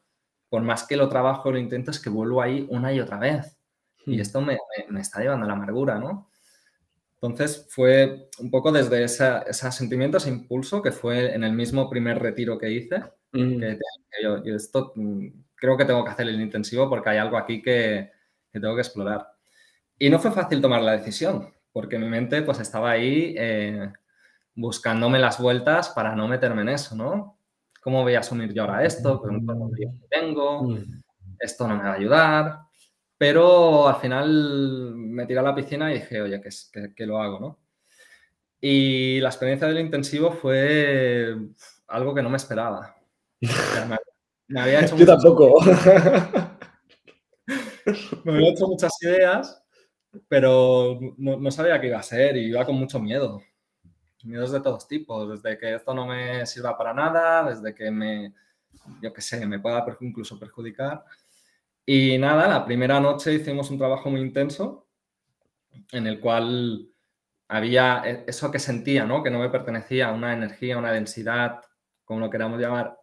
[0.50, 3.56] por más que lo trabajo, lo intento, es que vuelvo ahí una y otra vez.
[4.04, 4.20] Y Hmm.
[4.20, 6.28] esto me, me- me está llevando a la amargura, ¿no?
[7.14, 11.88] Entonces fue un poco desde esa- ese sentimiento, ese impulso, que fue en el mismo
[11.88, 13.60] primer retiro que hice, Mm.
[13.60, 13.78] que
[14.22, 17.62] yo, yo esto mm, creo que tengo que hacer el intensivo porque hay algo aquí
[17.62, 18.10] que,
[18.52, 19.28] que tengo que explorar.
[19.98, 23.92] Y no fue fácil tomar la decisión, porque mi mente pues estaba ahí eh,
[24.54, 27.38] buscándome las vueltas para no meterme en eso, ¿no?
[27.80, 29.20] ¿Cómo voy a asumir yo ahora esto?
[29.20, 30.68] Con todos los días que tengo,
[31.38, 32.58] esto no me va a ayudar.
[33.16, 37.06] Pero al final me tiré a la piscina y dije, oye, que, es- que- que
[37.06, 37.58] lo hago, ¿no?
[38.60, 41.34] Y la experiencia del intensivo fue
[41.88, 42.94] algo que no me esperaba.
[43.42, 43.96] O sea, me,
[44.48, 45.60] me había hecho Yo tampoco.
[48.24, 49.62] me había hecho muchas ideas,
[50.28, 53.40] pero no, no sabía qué iba a ser y iba con mucho miedo.
[54.22, 58.34] Miedos de todos tipos, desde que esto no me sirva para nada, desde que me,
[59.00, 61.04] yo qué sé, me pueda incluso perjudicar.
[61.86, 64.86] Y nada, la primera noche hicimos un trabajo muy intenso
[65.92, 66.88] en el cual
[67.48, 69.22] había e- eso que sentía, ¿no?
[69.22, 71.62] Que no me pertenecía, una energía, una densidad,
[72.04, 72.98] como lo queramos llamar,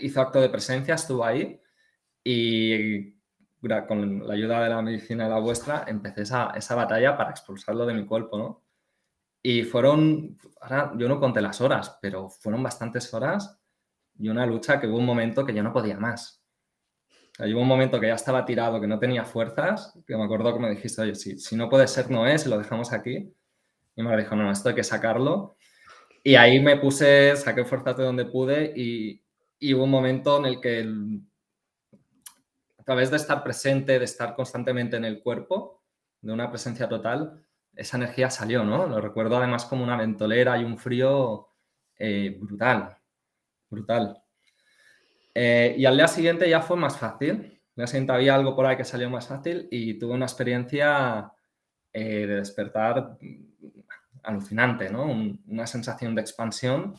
[0.00, 1.60] hizo acto de presencia, estuvo ahí
[2.24, 3.16] y
[3.88, 7.84] con la ayuda de la medicina de la vuestra empecé esa, esa batalla para expulsarlo
[7.86, 8.65] de mi cuerpo, ¿no?
[9.48, 10.36] Y fueron,
[10.96, 13.56] yo no conté las horas, pero fueron bastantes horas
[14.18, 16.42] y una lucha que hubo un momento que yo no podía más.
[17.08, 20.24] O sea, hubo un momento que ya estaba tirado, que no tenía fuerzas, que me
[20.24, 23.32] acuerdo que me dijiste, oye, si, si no puede ser, no es, lo dejamos aquí.
[23.94, 25.56] Y me dijo, no, esto hay que sacarlo.
[26.24, 29.22] Y ahí me puse, saqué fuerzas de donde pude y,
[29.74, 30.92] hubo un momento en el que
[32.80, 35.84] a través de estar presente, de estar constantemente en el cuerpo,
[36.20, 37.45] de una presencia total,
[37.76, 38.86] esa energía salió, ¿no?
[38.86, 41.48] Lo recuerdo además como una ventolera y un frío
[41.98, 42.96] eh, brutal,
[43.70, 44.22] brutal.
[45.34, 47.30] Eh, y al día siguiente ya fue más fácil.
[47.32, 51.30] Al día siguiente había algo por ahí que salió más fácil y tuve una experiencia
[51.92, 53.44] eh, de despertar mm,
[54.22, 55.04] alucinante, ¿no?
[55.06, 56.94] Un- una sensación de expansión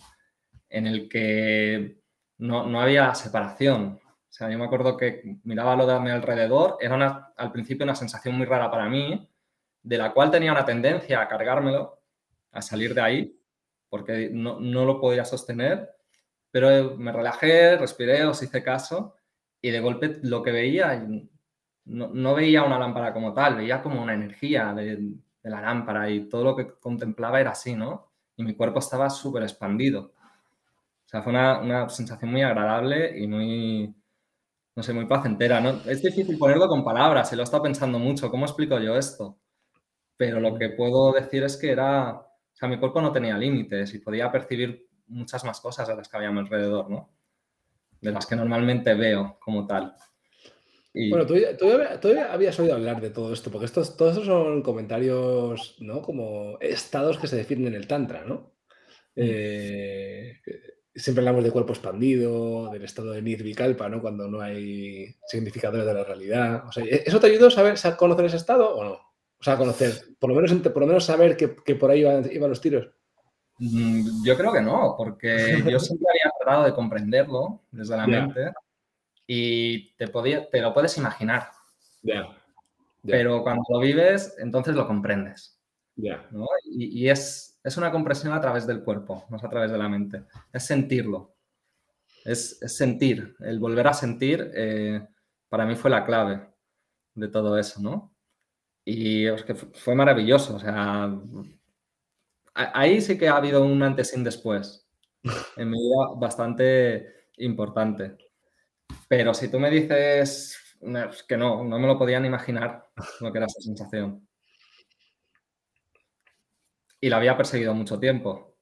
[0.69, 1.99] en el que
[2.39, 3.99] no, no había separación.
[4.03, 7.83] O sea, yo me acuerdo que miraba lo de mi alrededor, era una- al principio
[7.85, 9.27] una sensación muy rara para mí,
[9.83, 11.99] de la cual tenía una tendencia a cargármelo,
[12.51, 13.39] a salir de ahí,
[13.89, 15.89] porque no, no lo podía sostener,
[16.51, 19.15] pero me relajé, respiré, os hice caso
[19.61, 21.05] y de golpe lo que veía,
[21.85, 25.13] no, no veía una lámpara como tal, veía como una energía de,
[25.43, 28.11] la lámpara y todo lo que contemplaba era así, ¿no?
[28.35, 30.13] Y mi cuerpo estaba súper expandido.
[31.05, 33.95] O sea, fue una, una sensación muy agradable y muy,
[34.75, 35.61] no sé, muy placentera.
[35.61, 35.69] ¿no?
[35.85, 38.29] Es difícil ponerlo con palabras, se lo estado pensando mucho.
[38.29, 39.37] ¿Cómo explico yo esto?
[40.17, 43.93] Pero lo que puedo decir es que era, o sea, mi cuerpo no tenía límites
[43.93, 47.13] y podía percibir muchas más cosas de las que había a mi alrededor, ¿no?
[48.01, 49.95] De las que normalmente veo como tal.
[50.93, 51.67] Y, Bueno, tú, tú
[52.01, 56.01] tú habías oído hablar de todo esto, porque estos, todos estos son comentarios, ¿no?
[56.01, 58.55] Como estados que se definen en el Tantra, ¿no?
[59.15, 60.33] Eh,
[60.95, 64.01] siempre hablamos de cuerpo expandido, del estado de Nirvikalpa, ¿no?
[64.01, 66.65] Cuando no hay significadores de la realidad.
[66.67, 69.06] O sea, ¿e- ¿eso te ayudó a saber, a conocer ese estado o no?
[69.39, 72.27] O sea, conocer, por lo menos, por lo menos saber que, que por ahí iban,
[72.31, 72.89] iban los tiros.
[73.59, 75.27] Mm, Yo creo que no, porque
[75.71, 78.51] yo siempre había tratado de comprenderlo desde la mente
[79.27, 81.49] y te, podía, te lo puedes imaginar,
[82.01, 82.23] Ya.
[83.03, 83.11] Ya.
[83.11, 85.59] pero cuando lo vives, entonces lo comprendes.
[85.95, 86.27] Ya.
[86.31, 86.45] ¿no?
[86.65, 89.77] Y, y es, es una comprensión a través del cuerpo, no es a través de
[89.77, 90.23] la mente.
[90.53, 91.35] Es sentirlo.
[92.25, 93.35] Es, es sentir.
[93.39, 95.05] El volver a sentir, eh,
[95.49, 96.47] para mí fue la clave
[97.15, 98.13] de todo eso, ¿no?
[98.93, 100.55] Y es que fu- fue maravilloso.
[100.55, 101.09] O sea,
[102.53, 104.87] ahí sí que ha habido un antes y un después.
[105.57, 108.17] En mi vida bastante importante.
[109.09, 110.57] Pero si tú me dices
[111.27, 112.87] que no, no me lo podía ni imaginar
[113.21, 114.27] lo que era esa sensación.
[117.01, 118.55] Y la había perseguido mucho tiempo,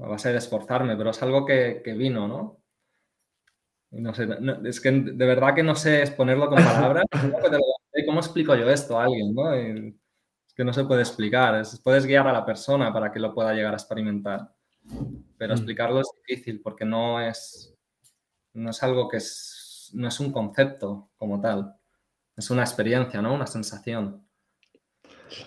[0.00, 2.62] a base de esforzarme, pero es algo que, que vino, ¿no?
[3.90, 7.04] No sé, no- es que de verdad que no sé exponerlo con palabras.
[7.10, 9.54] ¿Cómo te lo- ¿Cómo explico yo esto a alguien, no?
[9.56, 9.94] Y
[10.46, 11.54] es que no se puede explicar.
[11.60, 14.52] es- puedes guiar a la persona para que lo pueda llegar a experimentar,
[15.36, 15.56] pero Mm.
[15.56, 17.74] explicarlo es difícil porque no es,
[18.54, 21.74] no es algo que es, no es un concepto como tal.
[22.36, 23.34] Es una experiencia, ¿no?
[23.34, 24.24] Una sensación.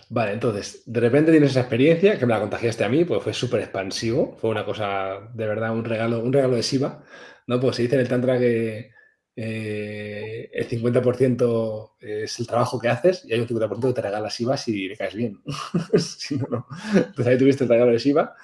[0.10, 3.34] Vale, entonces, de repente tienes esa experiencia que me la contagiaste a mí, pues fue
[3.34, 7.04] súper expansivo, fue una cosa, de verdad, un regalo, un regalo de Shiva,
[7.48, 7.60] ¿no?
[7.60, 8.92] Pues se dice en el Tantra que
[9.36, 14.30] eh, el 50% es el trabajo que haces y hay un 50% que te regala
[14.30, 15.42] Shiva si le caes bien.
[15.98, 16.68] Si no, no.
[16.96, 18.36] Entonces ahí tuviste el regalo de Shiva.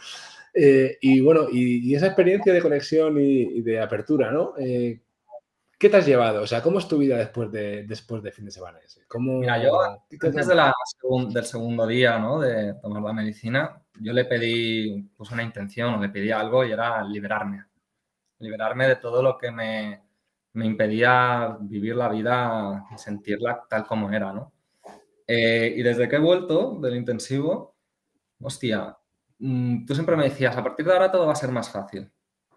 [0.53, 4.53] Eh, y bueno, y, y esa experiencia de conexión y, y de apertura, ¿no?
[4.57, 5.01] Eh,
[5.77, 6.41] ¿Qué te has llevado?
[6.41, 9.05] O sea, ¿cómo es tu vida después de, después de fin de semana ese?
[9.07, 10.73] ¿Cómo, Mira, yo antes de la
[11.29, 12.39] del segundo día ¿no?
[12.39, 16.71] de tomar la medicina, yo le pedí pues, una intención o le pedí algo y
[16.71, 17.65] era liberarme.
[18.39, 20.06] Liberarme de todo lo que me,
[20.57, 24.53] me impedía vivir la vida y sentirla tal como era, ¿no?
[25.27, 27.75] Eh, y desde que he vuelto del intensivo,
[28.41, 28.97] hostia,
[29.39, 32.09] mm, tú siempre me decías, a partir de ahora todo va a ser más fácil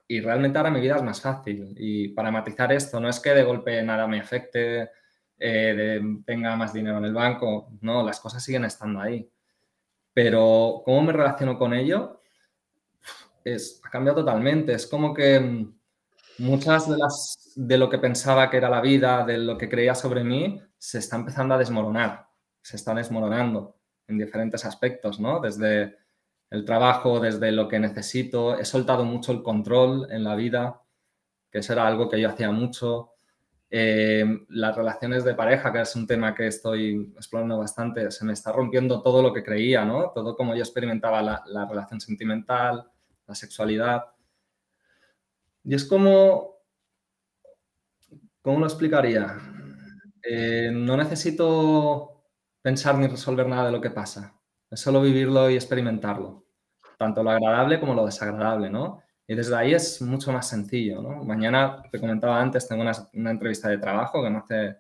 [0.09, 1.75] y realmente ahora mi vida es más fácil.
[1.77, 4.91] Y para matizar esto, no es que de golpe nada me afecte,
[5.39, 9.31] eh, tenga más dinero en el banco, no, las cosas siguen estando ahí.
[10.15, 12.21] Pero cómo me relaciono con ello
[13.45, 14.73] es, ha cambiado totalmente.
[14.73, 15.81] Es como que mm,
[16.39, 19.95] muchas de las de lo que pensaba que era la vida, de lo que creía
[19.95, 22.29] sobre mí, se está empezando a desmoronar,
[22.63, 25.41] se están desmoronando en diferentes aspectos, ¿no?
[25.41, 25.97] Desde
[26.51, 28.59] el trabajo, desde lo que necesito.
[28.59, 30.83] He soltado mucho el control en la vida,
[31.51, 33.13] que eso era algo que yo hacía mucho.
[33.73, 38.33] Eh, las relaciones de pareja, que es un tema que estoy explorando bastante, se me
[38.33, 40.11] está rompiendo todo lo que creía, ¿no?
[40.11, 42.91] Todo como yo experimentaba la, relación sentimental,
[43.27, 44.07] la sexualidad.
[45.63, 46.60] Y es como,
[48.51, 49.39] ¿cómo lo explicaría?
[50.25, 52.25] Eh, no necesito
[52.61, 54.35] pensar ni resolver nada de lo que pasa.
[54.69, 56.47] Es solo vivirlo y experimentarlo,
[56.99, 59.05] tanto lo agradable como lo desagradable, ¿no?
[59.29, 61.23] Y desde ahí es mucho más sencillo, ¿no?
[61.23, 64.79] Mañana, te comentaba antes, tengo una, entrevista de trabajo que me hace...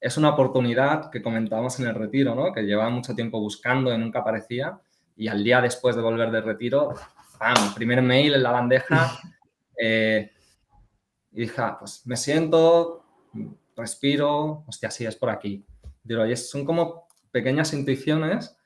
[0.00, 2.52] Es una oportunidad que comentábamos en el retiro, ¿no?
[2.52, 4.80] Que llevaba mucho tiempo buscando y nunca aparecía.
[5.14, 6.92] Y al día después de volver del retiro,
[7.38, 7.72] ¡pam!
[7.72, 9.12] Primer mail en la bandeja.
[9.78, 10.30] Eh,
[11.36, 13.04] y dije, ah, pues me siento,
[13.76, 15.66] respiro, hostia, sí, es por aquí.
[16.02, 18.56] Digo, y son como pequeñas intuiciones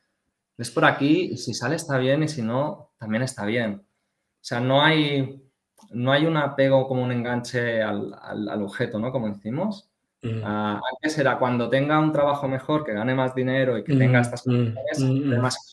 [0.57, 3.83] es por aquí y si sale está bien y si no, también está bien.
[3.83, 5.43] O sea, no hay,
[5.91, 9.11] no hay un apego como un enganche al, objeto, ¿no?
[9.11, 9.91] Como decimos.
[10.23, 10.41] Mm.
[10.45, 14.21] Ah, antes era cuando tenga un trabajo mejor, que gane más dinero y que tenga
[14.21, 15.73] mm, estas mm, cosas,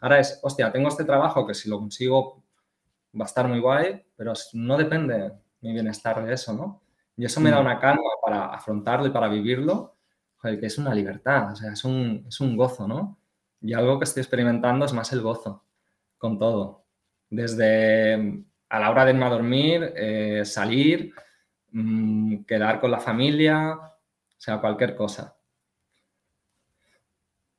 [0.00, 2.44] Ahora es, hostia, tengo este trabajo que si lo consigo
[3.18, 5.32] va a estar muy guay, pero no depende
[5.64, 6.82] mi bienestar de eso, ¿no?
[7.16, 9.96] Y eso me da una calma para afrontarlo y para vivirlo,
[10.42, 13.18] que es una libertad, o sea, es un, es un gozo, ¿no?
[13.62, 15.64] Y algo que estoy experimentando es más el gozo
[16.18, 16.84] con todo.
[17.30, 21.14] Desde mm, a la hora de irme a dormir, eh, salir,
[21.72, 25.34] mm, quedar con la familia, o sea, cualquier cosa.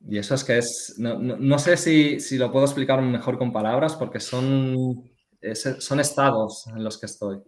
[0.07, 4.19] Y eso es que es, no, sé si, lo puedo explicar mejor con palabras porque
[4.19, 5.09] son,
[5.79, 7.41] son estados en los que estoy.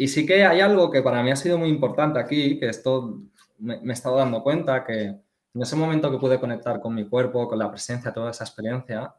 [0.00, 3.20] Y sí que hay algo que para mí ha sido muy importante aquí, que esto
[3.58, 7.46] me he estado dando cuenta, que en ese momento que pude conectar con mi cuerpo,
[7.46, 9.14] con la presencia, toda esa experiencia,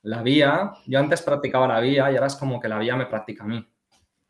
[0.00, 3.04] la vía, yo antes practicaba la vía y ahora es como que la vía me
[3.04, 3.68] practica a mí.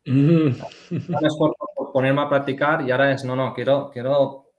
[0.05, 0.47] Mm.
[0.89, 1.55] es por,
[1.93, 4.49] ponerme a practicar y ahora es, no, no, quiero, quiero,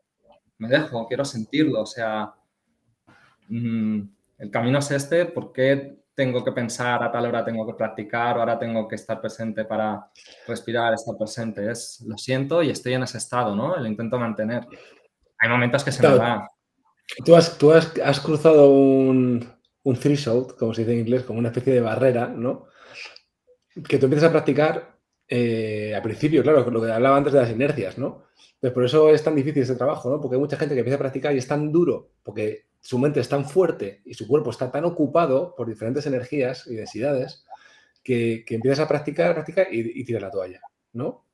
[0.57, 2.33] me dejo, quiero sentirlo, o sea,
[3.49, 4.01] mm,
[4.39, 8.37] el camino es este, ¿por qué tengo que pensar a tal hora tengo que practicar
[8.37, 10.11] o ahora tengo que estar presente para
[10.47, 11.71] respirar, estar presente?
[11.71, 13.77] Es, lo siento y estoy en ese estado, ¿no?
[13.77, 14.67] Lo intento mantener.
[15.39, 16.49] Hay momentos que se me va.
[17.25, 19.47] Tú has, tú has, cruzado un,
[19.83, 22.67] un threshold, como se dice en inglés, como una especie de barrera, ¿no?
[23.87, 24.99] Que tú empiezas a practicar
[25.29, 28.25] eh, al principio, claro, lo que hablaba antes de las inercias, ¿no?
[28.73, 30.21] Por eso es tan difícil este trabajo, ¿no?
[30.21, 33.19] Porque hay mucha gente que empieza a practicar y es tan duro, porque su mente
[33.21, 37.47] es tan fuerte y su cuerpo está tan ocupado por diferentes energías y densidades,
[38.03, 40.61] que, empiezas a practicar, practicar y, y tiras la toalla,
[40.93, 41.27] ¿no?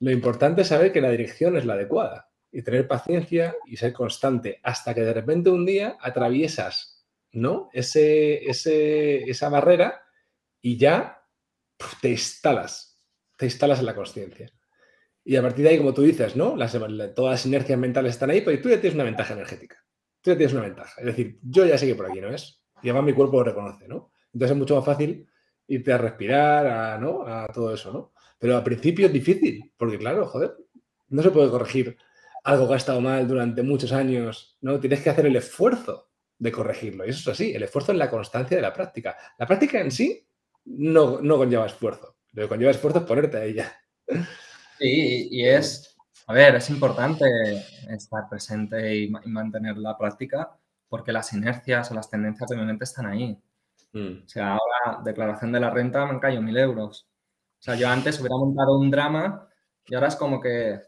[0.00, 3.92] Lo importante es saber que la dirección es la adecuada y tener paciencia y ser
[3.92, 7.70] constante hasta que de repente un día atraviesas, ¿no?
[7.72, 10.02] Esa barrera
[10.60, 11.22] y ya
[12.02, 13.00] te instalas,
[13.36, 14.50] te instalas en la conciencia.
[15.22, 16.56] Y a partir de ahí, como tú dices, ¿no?
[17.14, 19.84] Todas las inercias mentales están ahí, pero tú ya tienes una ventaja energética.
[20.20, 21.00] Tú ya tienes una ventaja.
[21.00, 22.62] Es decir, yo ya sé que por aquí no es.
[22.82, 24.12] Y además mi cuerpo lo reconoce, ¿no?
[24.32, 25.26] Entonces es mucho más fácil
[25.66, 27.22] irte a respirar, a, ¿no?
[27.26, 28.12] A todo eso, ¿no?
[28.38, 30.56] Pero al principio es difícil, porque claro, joder,
[31.08, 31.96] no se puede corregir
[32.44, 34.80] algo que ha estado mal durante muchos años, ¿no?
[34.80, 37.06] Tienes que hacer el esfuerzo de corregirlo.
[37.06, 39.16] Y eso es así, el esfuerzo es la constancia de la práctica.
[39.38, 40.26] La práctica en sí
[40.64, 42.16] no, no conlleva esfuerzo.
[42.32, 43.78] Lo que conlleva esfuerzo es ponerte a ella.
[44.78, 45.89] Sí, y es,
[46.30, 47.24] a ver, es importante
[47.88, 50.56] estar presente y, mantener la práctica
[50.88, 53.36] porque las inercias o las tendencias de mi mente están ahí.
[53.92, 54.24] Mm.
[54.24, 57.08] O sea, ahora, declaración de la renta, me han caído mil euros.
[57.58, 59.48] O sea, yo antes hubiera montado un drama
[59.86, 60.80] y ahora es como que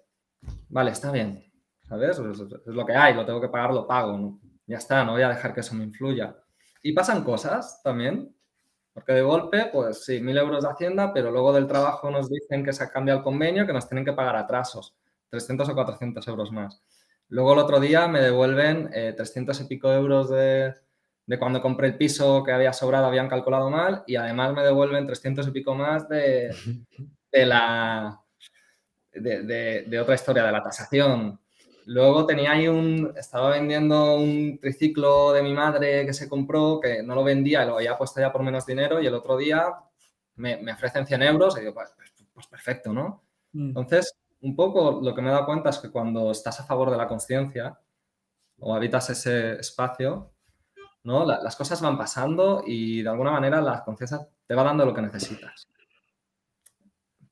[0.69, 1.45] vale, está bien,
[1.89, 2.21] ¿sabes?
[2.21, 5.29] Es, lo que hay, lo tengo que pagar, lo pago, ya está, no voy a
[5.29, 6.37] dejar que eso me influya.
[6.83, 8.33] Y pasan cosas también,
[8.93, 12.65] porque de golpe, pues sí, mil euros de Hacienda, pero luego del trabajo nos dicen
[12.65, 14.97] que se ha cambiado el convenio, que nos tienen que pagar atrasos.
[15.33, 16.83] 300 o 400 euros más.
[17.29, 20.75] Luego el otro día me devuelven 300 y pico euros de,
[21.27, 25.07] de cuando compré el piso que había sobrado, habían calculado mal y además me devuelven
[25.07, 26.55] 300 y pico más de,
[27.33, 28.21] de la
[29.11, 31.41] de, de, otra historia, de la tasación.
[31.87, 37.03] Luego tenía ahí un, estaba vendiendo un triciclo de mi madre que se compró, que
[37.03, 39.65] no lo vendía, lo había puesto ya por menos dinero y el otro día
[40.35, 43.25] me, me ofrecen 100 euros y digo, pues, pues, pues perfecto, ¿no?
[43.53, 43.69] Mm.
[43.69, 46.91] Entonces, un poco lo que me he dado cuenta es que cuando estás a favor
[46.91, 47.79] de la conciencia
[48.59, 50.33] o habitas ese espacio,
[51.05, 51.25] ¿no?
[51.25, 55.03] las cosas van pasando y de alguna manera la conciencia te va dando lo que
[55.03, 55.69] necesitas.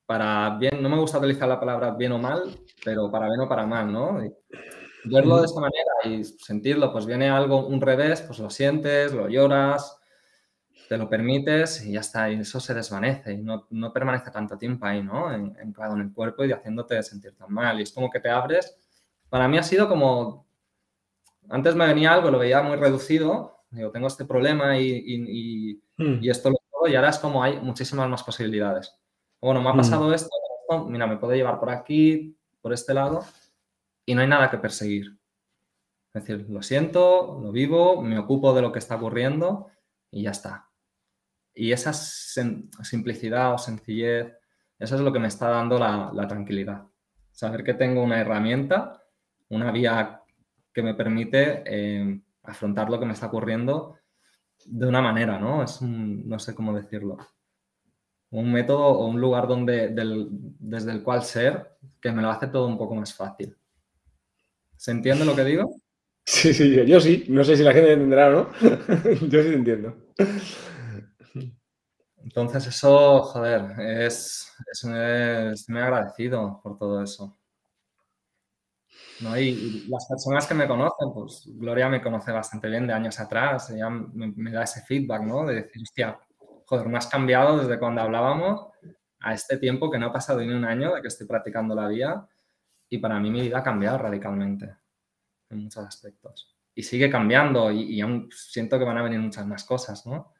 [0.05, 3.47] Para bien, no me gusta utilizar la palabra bien o mal, pero para bien o
[3.47, 4.19] para mal, ¿no?
[5.03, 9.27] verlo de esta manera y sentirlo, pues viene algo, un revés, pues lo sientes, lo
[9.27, 9.97] lloras,
[10.91, 14.57] te lo permites y ya está, y eso se desvanece y no, no permanece tanto
[14.57, 15.33] tiempo ahí, ¿no?
[15.33, 17.79] En, en, en el cuerpo y haciéndote sentir tan mal.
[17.79, 18.77] Y es como que te abres.
[19.29, 20.45] Para mí ha sido como,
[21.47, 26.19] antes me venía algo, lo veía muy reducido, Digo, tengo este problema y, hmm.
[26.21, 28.93] y, esto lo y ahora es como hay muchísimas más posibilidades.
[29.39, 29.77] Bueno, me ha hmm.
[29.77, 30.29] pasado esto,
[30.89, 33.23] mira, me puede llevar por aquí, por este lado
[34.05, 35.17] y no hay nada que perseguir.
[36.13, 39.67] Es decir, lo siento, lo vivo, me ocupo de lo que está ocurriendo
[40.11, 40.70] y ya está.
[41.53, 44.33] Y esa simplicidad o sencillez,
[44.79, 46.83] eso es lo que me está dando la, la tranquilidad.
[47.31, 49.01] Saber que tengo una herramienta,
[49.49, 50.21] una vía
[50.73, 53.97] que me permite eh, afrontar lo que me está ocurriendo
[54.65, 55.63] de una manera, ¿no?
[55.63, 57.17] Es un, no sé cómo decirlo.
[58.29, 59.89] Un método o un lugar donde,
[60.59, 63.55] desde el cual ser que me lo hace todo un poco más fácil.
[64.77, 65.75] ¿Se entiende lo que digo?
[66.23, 67.25] Sí, sí, yo, sí.
[67.29, 68.49] No sé si la gente entenderá o no.
[69.27, 69.97] yo sí entiendo.
[72.23, 77.37] Entonces eso, joder, es, es, es, me agradecido por todo eso.
[79.21, 79.37] ¿no?
[79.37, 83.69] Y, las personas que me conocen, pues Gloria me conoce bastante bien de años atrás,
[83.71, 85.45] ella me, da ese feedback, ¿no?
[85.45, 86.19] De decir, hostia,
[86.65, 88.67] joder, me has cambiado desde cuando hablábamos
[89.19, 91.87] a este tiempo que no ha pasado ni un año de que estoy practicando la
[91.87, 92.27] vía
[92.89, 94.75] y para mí mi vida ha cambiado radicalmente
[95.49, 96.55] en muchos aspectos.
[96.73, 100.33] Y sigue cambiando y, y aún siento que van a venir muchas más cosas, ¿no?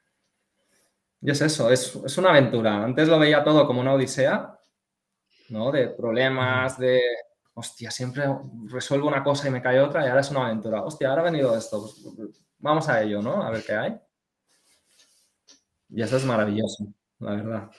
[1.22, 2.82] Y es eso, es, es una aventura.
[2.82, 4.58] Antes lo veía todo como una odisea,
[5.50, 5.70] ¿no?
[5.70, 7.00] De problemas, de
[7.54, 8.24] hostia, siempre
[8.66, 10.82] resuelvo una cosa y me cae otra y ahora es una aventura.
[10.82, 11.88] Hostia, ahora ha venido esto.
[12.58, 13.42] Vamos a ello, ¿no?
[13.42, 14.00] A ver qué hay.
[15.90, 16.86] Y eso es maravilloso,
[17.18, 17.70] la verdad.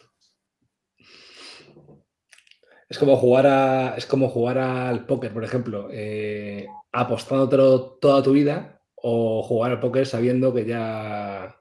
[2.88, 8.82] Es como jugar es como jugar al póker, por ejemplo, eh, apostándotelo toda tu vida
[8.96, 11.60] o jugar al póker sabiendo que ya,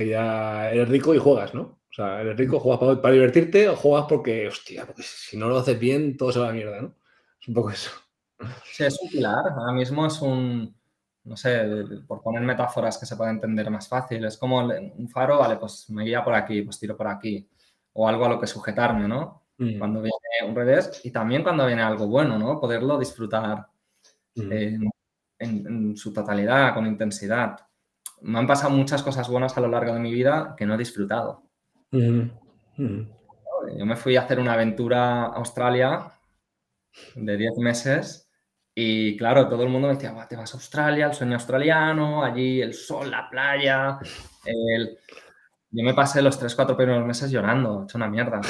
[0.00, 1.62] que ya eres rico y juegas, ¿no?
[1.62, 5.46] O sea, eres rico, juegas para, para divertirte o juegas porque, hostia, porque si no
[5.46, 6.94] lo haces bien, todo se va a la mierda, ¿no?
[7.38, 7.90] Es un poco eso.
[8.64, 9.44] Sí, es un pilar.
[9.54, 10.74] Ahora mismo es un,
[11.24, 15.38] no sé, por poner metáforas que se pueda entender más fácil, es como un faro,
[15.38, 17.46] vale, pues me guía por aquí, pues tiro por aquí,
[17.92, 19.42] o algo a lo que sujetarme, ¿no?
[19.58, 19.78] Mm.
[19.78, 22.58] Cuando viene un revés y también cuando viene algo bueno, ¿no?
[22.58, 23.66] Poderlo disfrutar
[24.36, 24.88] mm.
[25.40, 27.58] en, su totalidad, con intensidad.
[28.22, 30.78] Me han pasado muchas cosas buenas a lo largo de mi vida que no he
[30.78, 31.42] disfrutado.
[31.90, 32.30] Mm.
[33.76, 36.12] Yo me fui a hacer una aventura a Australia
[37.14, 38.28] de 10 meses.
[38.74, 42.62] Y claro, todo el mundo me decía, te vas a Australia, el sueño australiano, allí
[42.62, 43.98] el sol, la playa.
[45.70, 48.40] Yo me pasé los 3-4 primeros meses llorando, hecho una mierda.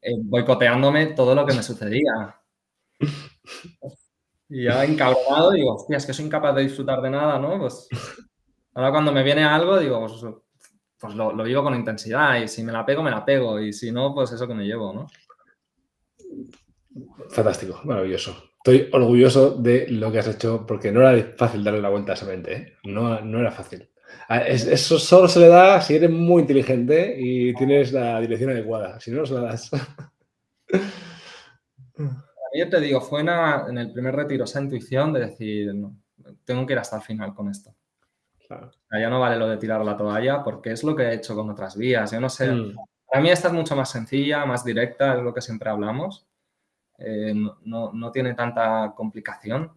[0.00, 2.40] Eh, boicoteándome todo lo que me sucedía.
[4.48, 7.58] Y ya encabronado digo, hostia, es que soy incapaz de disfrutar de nada, ¿no?
[7.58, 7.88] Pues
[8.76, 10.34] ahora cuando me viene algo, digo, pues,
[11.00, 13.72] pues lo, lo, vivo con intensidad y si me la pego, me la pego y
[13.72, 15.06] si no, pues eso que me llevo, ¿no?
[17.30, 18.50] Fantástico, maravilloso.
[18.56, 22.14] Estoy orgulloso de lo que has hecho porque no era fácil darle la vuelta a
[22.16, 22.52] esa mente.
[22.52, 22.76] ¿eh?
[22.84, 23.88] No, no, era fácil.
[24.28, 29.00] Ah, eso solo se le da si eres muy inteligente y tienes la dirección adecuada.
[29.00, 29.70] Si no, no se la das.
[32.54, 35.72] Yo te digo, fue en el primer retiro esa intuición de decir,
[36.44, 37.74] tengo que ir hasta el final con esto.
[38.48, 41.50] Ya no vale lo de tirar la toalla porque es lo que he hecho con
[41.50, 42.10] otras vías.
[42.10, 42.50] Yo no sé.
[42.50, 42.76] Mm.
[43.06, 46.26] Para mí esta es mucho más sencilla, más directa, es lo que siempre hablamos.
[46.98, 47.34] Eh,
[47.64, 49.72] no, tiene tanta complicación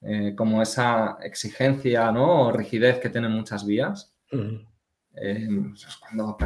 [0.00, 2.46] eh, como esa exigencia ¿no?
[2.46, 4.14] o rigidez que tienen muchas vías.
[5.14, 6.36] Eh, pues cuando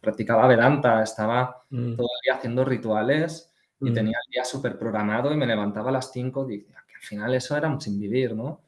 [0.00, 5.36] practicaba Vedanta estaba todo el día haciendo rituales y tenía el día súper programado y
[5.36, 8.34] me levantaba a las 5 y decía que al final eso era un sin vivir,
[8.34, 8.62] ¿no?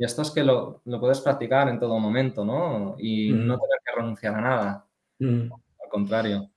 [0.00, 2.96] Y esto es que lo, puedes practicar en todo momento, ¿no?
[2.98, 4.86] Y no tener que renunciar a nada.
[5.20, 6.50] Al contrario.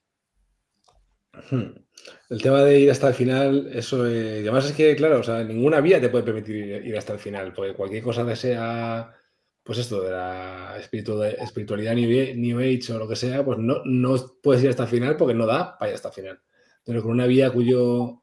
[1.51, 5.43] El tema de ir hasta el final, eso, eh, además es que, claro, o sea,
[5.43, 9.13] ninguna vía te puede permitir ir, hasta el final, porque cualquier cosa que sea,
[9.61, 14.63] pues esto, de la espiritualidad New Age o lo que sea, pues no, no puedes
[14.63, 16.41] ir hasta el final porque no da para ir hasta el final.
[16.85, 18.22] Pero con una vía cuyo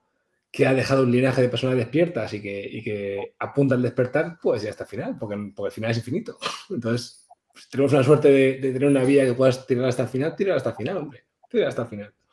[0.51, 4.39] que ha dejado un linaje de personas despiertas y que, y que apunta al despertar,
[4.43, 6.39] pues ya hasta el final, porque, porque el final es infinito.
[6.71, 10.35] Entonces, pues, tenemos la suerte de, tener una vía que puedas tirar hasta el final,
[10.35, 11.25] tirar hasta el final, hombre.
[11.49, 12.15] Tirar hasta el final.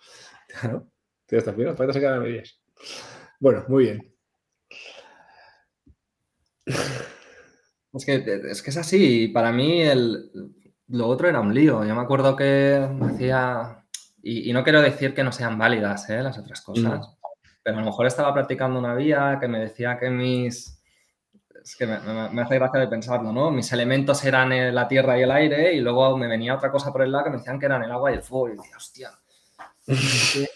[0.48, 0.90] Claro,
[1.26, 2.62] tirar hasta el final, para que se medias.
[3.40, 4.14] Bueno, muy bien.
[7.94, 9.30] Es que, es que es así.
[9.30, 10.30] Para mí el,
[10.90, 11.84] lo otro era un lío.
[11.84, 13.84] Yo me acuerdo que hacía...
[14.22, 16.22] Y, no quiero decir que no sean válidas ¿eh?
[16.22, 17.17] las otras cosas
[17.68, 20.82] pero a lo mejor estaba practicando una vía que me decía que mis...
[21.62, 23.52] Es que me, hace gracia de pensarlo, ¿no?
[23.52, 27.02] Mis elementos eran la tierra y el aire y luego me venía otra cosa por
[27.02, 28.48] el lado que me decían que eran el agua y el fuego.
[28.48, 29.20] Y decía, hostia,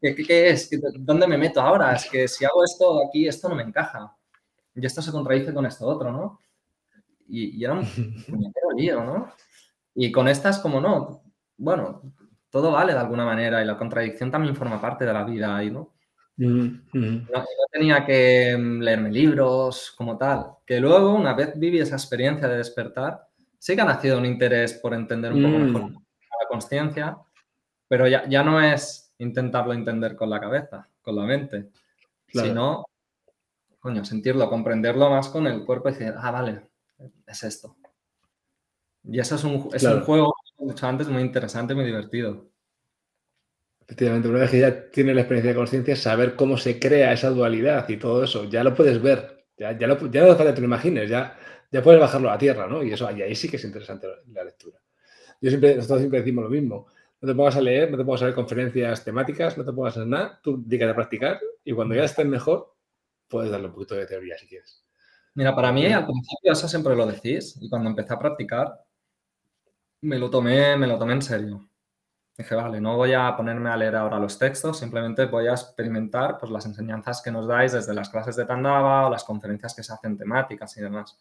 [0.00, 0.68] ¿qué, es?
[0.98, 1.92] ¿Dónde me meto ahora?
[1.92, 4.12] Es que si hago esto aquí, esto no me encaja.
[4.74, 6.40] Y esto se contradice con esto otro, ¿no?
[7.28, 7.86] Y, era un
[8.76, 9.32] lío, ¿no?
[9.94, 11.22] Y con estas, como no,
[11.56, 12.02] bueno,
[12.50, 15.92] todo vale de alguna manera y la contradicción también forma parte de la vida, ¿no?
[16.38, 20.46] No, tenía que mm, leerme libros como tal.
[20.64, 23.26] Que luego, una vez viví esa experiencia de despertar,
[23.58, 25.94] sí que ha nacido un interés por entender un poco mejor mm.
[25.94, 27.18] la conciencia,
[27.88, 31.70] pero ya, ya no es intentarlo entender con la cabeza, con la mente,
[32.28, 32.86] sino,
[33.80, 36.68] coño, sentirlo, comprenderlo más con el cuerpo y decir, ah, vale,
[37.26, 37.76] es esto.
[39.02, 42.46] Y eso es un, es un juego, como he dicho antes, muy interesante, muy divertido.
[43.88, 47.30] Efectivamente, una vez que ya tienes la experiencia de conciencia, saber cómo se crea esa
[47.30, 50.52] dualidad y todo eso, ya lo puedes ver, ya, ya, lo, ya no hace falta
[50.52, 51.38] que te lo imagines, ya,
[51.72, 52.82] ya puedes bajarlo a la tierra, ¿no?
[52.82, 54.78] Y eso y ahí sí que es interesante la, lectura.
[55.40, 56.86] Yo siempre, nosotros siempre decimos lo mismo,
[57.18, 59.96] no te pongas a leer, no te pongas a ver conferencias temáticas, no te pongas
[59.96, 62.74] a hacer nada, tú dedícate a practicar y cuando ya estés mejor,
[63.26, 64.84] puedes darle un poquito de teoría si quieres.
[65.32, 68.68] Mira, para mí al principio eso siempre lo decís y cuando empecé a practicar
[70.02, 71.67] me lo tomé, me lo tomé en serio.
[72.38, 76.38] Dije, vale, no voy a ponerme a leer ahora los textos, simplemente voy a experimentar
[76.38, 79.82] pues, las enseñanzas que nos dais desde las clases de Tandava o las conferencias que
[79.82, 81.18] se hacen temáticas y demás.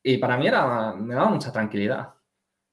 [0.00, 2.14] Y para mí era, me daba mucha tranquilidad,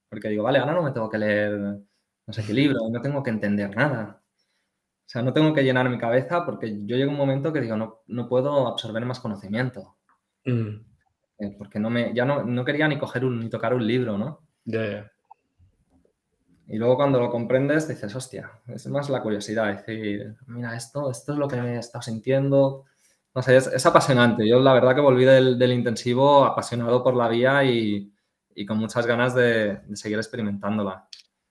[0.08, 1.80] porque digo, vale, ahora no me tengo que leer
[2.26, 4.20] no sé qué libro, no tengo que entender nada.
[4.20, 7.60] O sea, no tengo que llenar mi cabeza porque yo llego a un momento que
[7.60, 9.96] digo, no, no puedo absorber más conocimiento.
[10.44, 10.80] Mm.
[11.38, 14.18] Eh, porque no me, ya no, no, quería ni coger un, ni tocar un libro,
[14.18, 14.48] ¿no?
[14.64, 15.12] Ya,
[16.68, 21.32] y luego cuando lo comprendes dices, hostia, es más la curiosidad, decir, mira, esto, esto
[21.32, 22.84] es lo que me he estado sintiendo.
[23.34, 24.48] No sé, es, apasionante.
[24.48, 28.12] Yo la verdad que volví del, intensivo apasionado por la vía y,
[28.66, 31.08] con muchas ganas de, seguir experimentándola.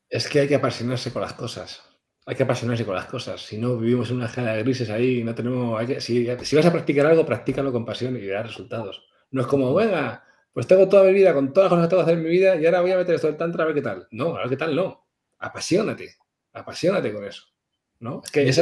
[0.09, 1.82] Es que hay que apasionarse con las cosas.
[2.26, 3.39] Hay que apasionarse con las cosas.
[3.39, 5.82] Si no, vivimos en una escala de grises ahí, no tenemos...
[5.99, 9.05] si, si, vas a practicar algo, practícalo con pasión y verás resultados.
[9.32, 12.03] No es como, venga, pues tengo toda mi vida, con todas las cosas que tengo
[12.03, 13.76] que hacer en mi vida y ahora voy a meter esto del tantra a ver
[13.76, 14.07] qué tal.
[14.11, 15.05] No, a ver qué tal no
[15.46, 16.16] apasionate,
[16.54, 17.43] apasionate con eso,
[18.00, 18.22] ¿no?
[18.24, 18.62] Es que es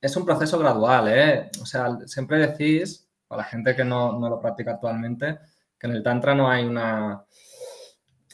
[0.00, 1.50] Es un proceso gradual, ¿eh?
[1.62, 5.38] O sea, siempre decís, a la gente que no, lo practica actualmente,
[5.78, 7.24] que en el Tantra no hay una.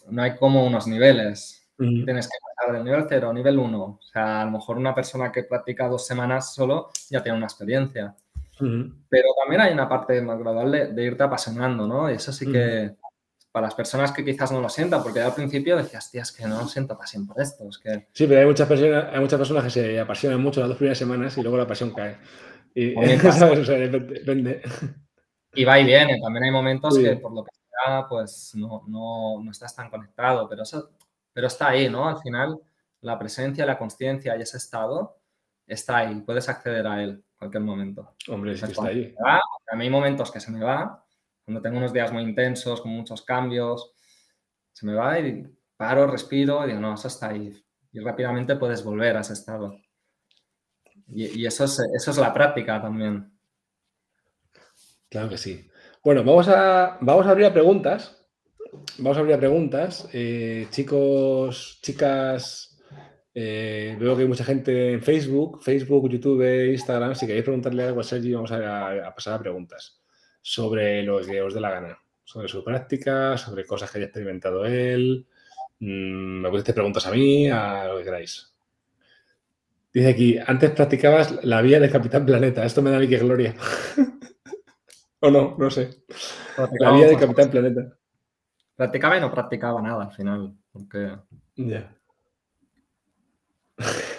[0.09, 1.61] No hay como unos niveles.
[1.77, 3.83] Tienes que pasar del nivel 0 a nivel 1.
[3.83, 7.47] O sea, a lo mejor una persona que practica dos semanas solo ya tiene una
[7.47, 8.15] experiencia.
[8.57, 12.11] Pero también hay una parte más gradual de, irte apasionando, ¿no?
[12.11, 12.95] Y eso sí que,
[13.55, 16.67] para las personas que quizás no lo sientan, porque al principio decías, tías, que no
[16.67, 17.63] siento pasión por esto.
[17.81, 18.09] que...
[18.11, 20.99] Sí, pero hay muchas, personas, hay muchas personas que se apasionan mucho las dos primeras
[20.99, 22.17] semanas y luego la pasión cae.
[22.75, 22.89] Y,
[25.55, 26.21] y va y viene.
[26.21, 30.49] También hay momentos que por lo que sea, pues no, no, no, estás tan conectado,
[30.49, 30.91] pero, eso,
[31.33, 32.09] pero está ahí, ¿no?
[32.09, 32.59] Al final,
[33.03, 35.21] la presencia, la conciencia y ese estado
[35.65, 36.23] está ahí.
[36.23, 38.17] Puedes acceder a él en cualquier momento.
[38.29, 39.15] Hombre, sí está ahí.
[39.25, 41.04] a mí hay momentos que se me va,
[41.45, 43.93] cuando tengo unos días muy intensos, con muchos cambios,
[44.73, 47.53] se me va y paro, respiro y digo, no, eso está ahí.
[47.93, 49.77] Y rápidamente puedes volver a ese estado.
[51.09, 53.31] Y, eso, es, eso es la práctica también.
[55.11, 55.69] Claro que sí.
[56.03, 58.27] Bueno, vamos a, vamos a abrir a preguntas.
[58.99, 60.09] Vamos a abrir a preguntas.
[60.13, 62.81] Eh, chicos, chicas,
[63.35, 67.15] eh, veo que hay mucha gente en Facebook, Facebook, YouTube, Instagram.
[67.15, 70.04] Si queréis preguntarle algo a Sergi, vamos a, a pasar a preguntas
[70.47, 74.67] sobre lo que os dé la gana, sobre su práctica, sobre cosas que haya experimentado
[74.67, 75.27] él.
[75.81, 78.53] Mm, me podéis preguntas a mí, a lo que queráis.
[79.91, 82.63] Dice aquí, antes practicabas la vía de Capitán Planeta.
[82.63, 83.55] Esto me da a mí que gloria.
[85.21, 86.03] o no, no sé.
[86.79, 87.97] La vía de Capitán Planeta.
[88.77, 90.53] Practicaba y no practicaba nada al final.
[90.71, 91.17] Porque...
[91.57, 91.97] Ya.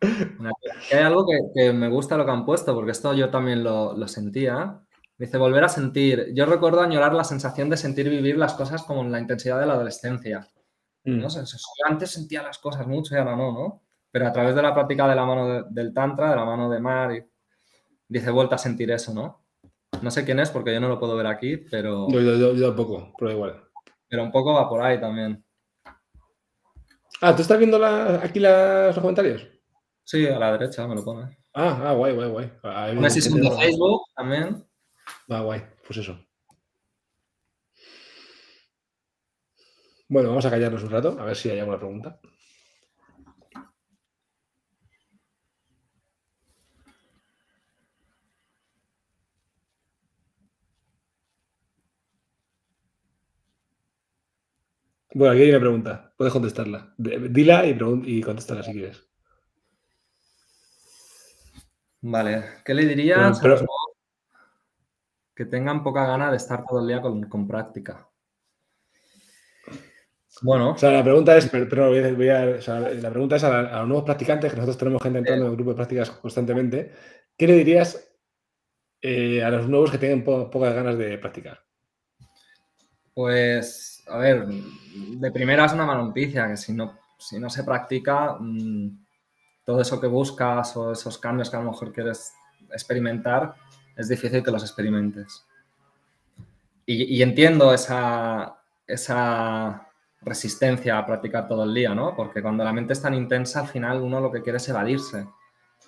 [0.00, 4.80] Hay algo que, me gusta lo que han puesto, porque esto yo también lo, sentía.
[5.18, 6.32] Dice, volver a sentir.
[6.34, 9.66] Yo recuerdo añorar la sensación de sentir vivir las cosas como en la intensidad de
[9.66, 10.46] la adolescencia.
[11.04, 11.26] ¿no?
[11.26, 11.30] Mm.
[11.30, 13.82] sé, antes sentía las cosas mucho y ahora no, ¿no?
[14.10, 16.80] Pero a través de la práctica de la mano del Tantra, de la mano de
[16.80, 17.26] Mar,
[18.08, 19.44] dice, vuelta a sentir eso, ¿no?
[20.02, 22.08] No sé quién es porque yo no lo puedo ver aquí, pero...
[22.10, 23.62] Yo, yo, yo tampoco, pero igual.
[24.08, 25.42] Pero un poco va por ahí también.
[27.20, 29.48] Ah, ¿tú estás viendo aquí los comentarios?
[30.04, 31.36] Sí, a la derecha me lo pone.
[31.54, 32.52] Ah, ah guay, guay, guay.
[32.96, 34.65] Una sesión de Facebook también.
[35.28, 36.18] Ah, guay, pues eso.
[40.08, 42.20] Bueno, vamos a callarnos un rato, a ver si hay alguna pregunta.
[55.12, 56.12] Bueno, aquí hay una pregunta.
[56.16, 56.94] Puedes contestarla.
[56.98, 59.08] Dila y, y contéstala si quieres.
[62.02, 62.44] Vale.
[62.64, 63.40] ¿Qué le dirías
[65.36, 68.08] que tengan poca gana de estar todo el día con, práctica?
[70.40, 70.70] Bueno.
[70.70, 74.50] O sea, la pregunta es, pero, voy a, la pregunta es a, los nuevos practicantes,
[74.50, 76.92] que nosotros tenemos gente entrando en el grupo de prácticas constantemente.
[77.36, 78.10] ¿Qué le dirías
[79.02, 81.60] eh, a los nuevos que tienen pocas ganas de practicar?
[83.12, 87.64] Pues a ver, de primera es una mala noticia, que si no, si no se
[87.64, 89.04] practica, mm,
[89.64, 92.32] todo eso que buscas o esos cambios que a lo mejor quieres
[92.72, 93.54] experimentar,
[93.96, 95.44] es difícil que los experimentes.
[96.88, 99.88] Y, entiendo esa, esa
[100.20, 102.14] resistencia a practicar todo el día, ¿no?
[102.14, 105.26] Porque cuando la mente es tan intensa, al final uno lo que quiere es evadirse,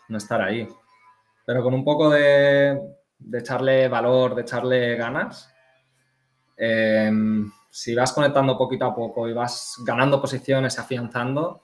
[0.09, 0.69] no estar ahí.
[1.47, 2.81] Pero con un poco de,
[3.17, 5.55] de echarle valor, de echarle ganas,
[6.57, 7.13] eh,
[7.71, 11.63] si vas conectando poquito a poco y vas ganando posiciones, afianzando,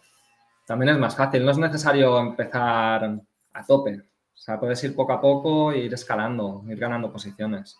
[0.64, 1.44] también es más fácil.
[1.44, 3.18] No es necesario empezar
[3.52, 4.13] a tope.
[4.34, 7.78] O sea, puedes ir poco a poco e ir escalando, ir ganando posiciones.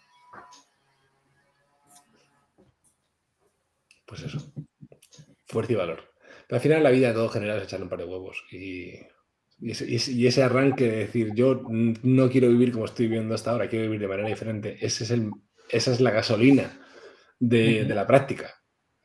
[4.06, 4.52] Pues eso.
[5.46, 6.14] Fuerza y valor.
[6.46, 8.44] Pero al final la vida de todo general es echar un par de huevos.
[8.50, 9.00] Y,
[9.60, 14.00] ese, arranque de decir, yo no quiero vivir como estoy viviendo hasta ahora, quiero vivir
[14.00, 15.30] de manera diferente, ese es el,
[15.70, 16.80] esa es la gasolina
[17.38, 18.54] de, la práctica.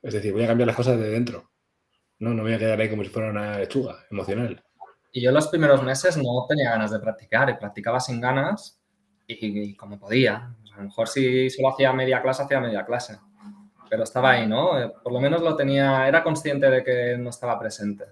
[0.02, 1.52] Es decir, voy a cambiar las cosas de dentro.
[2.20, 4.62] No, no voy a quedar ahí como si fuera una lechuga emocional.
[5.12, 8.80] Y yo los primeros meses no tenía ganas de practicar y practicaba sin ganas
[9.28, 10.56] y, como podía.
[10.74, 13.18] a lo mejor si solo hacía media clase, hacía media clase.
[13.90, 14.80] Pero estaba ahí, ¿no?
[14.80, 18.06] Eh, por lo menos lo tenía, era consciente de que no estaba presente.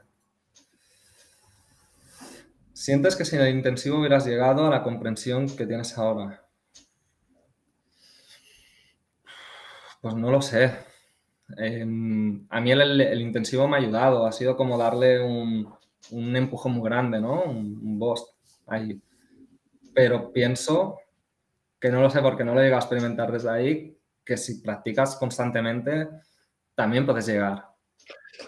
[2.74, 6.43] ¿Sientes que sin el intensivo hubieras llegado a la comprensión que tienes ahora?
[10.02, 10.74] Pues no lo sé.
[11.58, 15.74] Em, a mí el, intensivo me ha ayudado, ha sido como darle un,
[16.12, 17.43] un empujón muy grande, ¿no?
[17.43, 18.26] Un, un boss
[18.68, 18.99] ahí.
[19.93, 20.99] Pero pienso
[21.80, 24.62] que no lo sé porque no lo he llegado a experimentar desde ahí, que si
[24.62, 26.08] practicas constantemente,
[26.76, 27.66] también puedes llegar.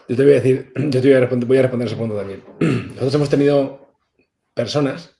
[0.08, 2.16] Yo te voy a decir, yo te voy a responder, voy a responder ese punto
[2.16, 2.44] también.
[2.60, 3.96] Nosotros hemos tenido
[4.54, 5.16] personas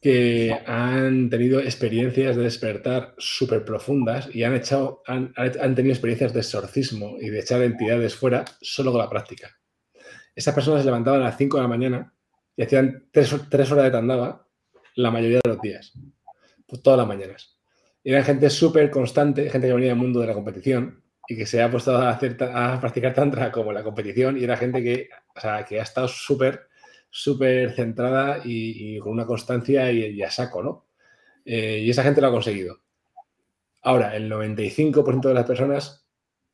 [0.00, 5.32] que han tenido experiencias de despertar súper profundas y han, echado, han,
[5.76, 9.56] tenido experiencias de exorcismo y de echar entidades fuera solo con la práctica.
[10.34, 12.14] Esas personas se levantaban a las 5 de la mañana
[12.56, 13.32] y hacían 3,
[13.72, 14.46] horas de tandava
[14.96, 15.92] la mayoría de los días,
[16.66, 17.58] pues todas las mañanas.
[18.04, 21.62] eran gente súper constante, gente que venía del mundo de la competición y que se
[21.62, 25.08] ha puesto a, hacer, a practicar tantra como la competición y era gente que,
[25.68, 26.68] que ha estado súper
[27.12, 30.86] súper centrada y, con una constancia y, a saco, ¿no?
[31.44, 32.80] Eh, y esa gente lo ha conseguido.
[33.82, 36.08] Ahora, el 95% de las personas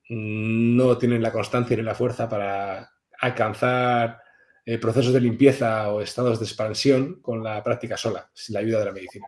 [0.08, 2.90] no tienen la constancia ni la fuerza para
[3.20, 4.20] alcanzar
[4.64, 8.80] eh, procesos de limpieza o estados de expansión con la práctica sola, sin la ayuda
[8.80, 9.26] de la medicina.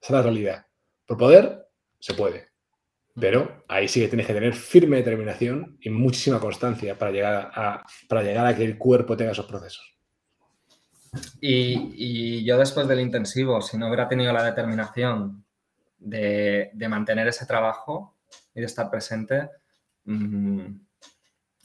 [0.00, 0.66] Esa es la realidad.
[1.06, 1.66] Por poder,
[1.98, 2.48] se puede.
[3.18, 7.86] Pero ahí sí que tienes que tener firme determinación y muchísima constancia para llegar a,
[8.08, 9.94] para llegar a que el cuerpo tenga esos procesos.
[11.40, 15.44] Y, yo después del intensivo, si no hubiera tenido la determinación
[15.98, 18.16] de, mantener ese trabajo
[18.54, 19.48] y de estar presente,
[20.04, 20.66] mm,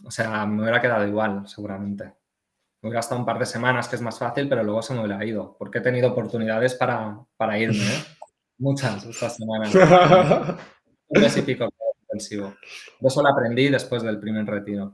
[0.04, 2.06] o sea, me hubiera quedado igual, seguramente.
[2.82, 5.02] Me hubiera estado un par de semanas, que es más fácil, pero luego se me
[5.02, 8.04] hubiera ido, porque he tenido oportunidades para, irme, ¿eh?
[8.58, 9.74] Muchas estas semanas.
[11.08, 11.70] un mes y pico
[12.02, 12.56] intensivo.
[13.02, 14.94] Eso lo aprendí después del primer retiro.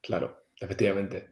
[0.00, 1.28] Claro, efectivamente.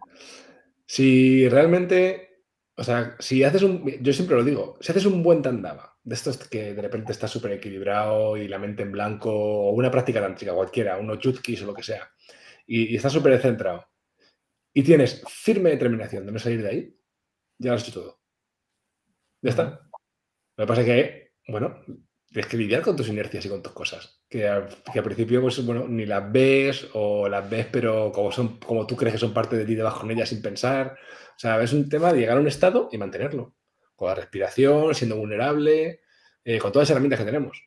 [0.84, 2.42] Si realmente,
[2.76, 6.14] o sea, si haces un, yo siempre lo digo, si haces un buen tandava, de
[6.14, 10.20] estos que de repente está súper equilibrado y la mente en blanco, o una práctica
[10.20, 12.08] tántrica cualquiera, unos yutkis o lo que sea,
[12.66, 13.88] y, y estás súper centrado,
[14.72, 16.96] y tienes firme determinación de no salir de ahí,
[17.58, 18.20] ya lo has hecho todo.
[19.42, 19.80] Ya está.
[20.56, 21.82] Lo que pasa es que, bueno,
[22.28, 24.22] tienes que lidiar con tus inercias y con tus cosas.
[24.28, 24.68] Que, al
[25.02, 29.14] principio, pues, bueno, ni las ves o las ves, pero como, son, como tú crees
[29.14, 30.96] que son parte de ti, debajo con ellas sin pensar.
[31.36, 33.54] O sea, es un tema de llegar a un estado y mantenerlo.
[33.96, 36.00] Con la respiración, siendo vulnerable,
[36.44, 37.62] eh, con todas las herramientas que tenemos.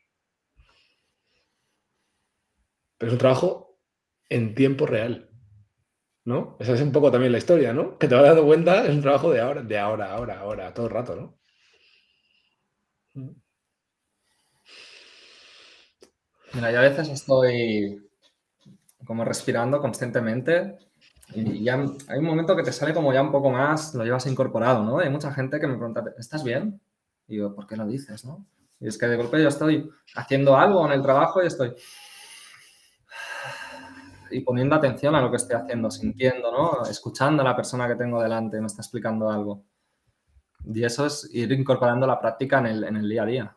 [2.98, 3.78] Pero es un trabajo
[4.28, 5.30] en tiempo real.
[6.24, 6.56] ¿No?
[6.60, 7.98] Esa es un poco también la historia, ¿no?
[7.98, 10.86] Que te vas dando cuenta, es un trabajo de ahora, de ahora, ahora, ahora, todo
[10.86, 11.40] el rato, ¿no?
[16.52, 18.10] Mira, yo a veces estoy
[19.04, 20.78] como respirando constantemente
[21.32, 21.74] y ya
[22.08, 24.98] hay un momento que te sale como ya un poco más, lo llevas incorporado, ¿no?
[24.98, 26.80] Hay mucha gente que me pregunta, ¿estás bien?
[27.28, 28.46] Y yo, ¿por qué lo dices, no?
[28.80, 31.74] Y es que de golpe yo estoy haciendo algo en el trabajo y estoy
[34.30, 36.86] y poniendo atención a lo que estoy haciendo, sintiendo, ¿no?
[36.88, 39.64] Escuchando a la persona que tengo delante, me está explicando algo.
[40.64, 43.56] Y eso es ir incorporando la práctica en el, en el día a día.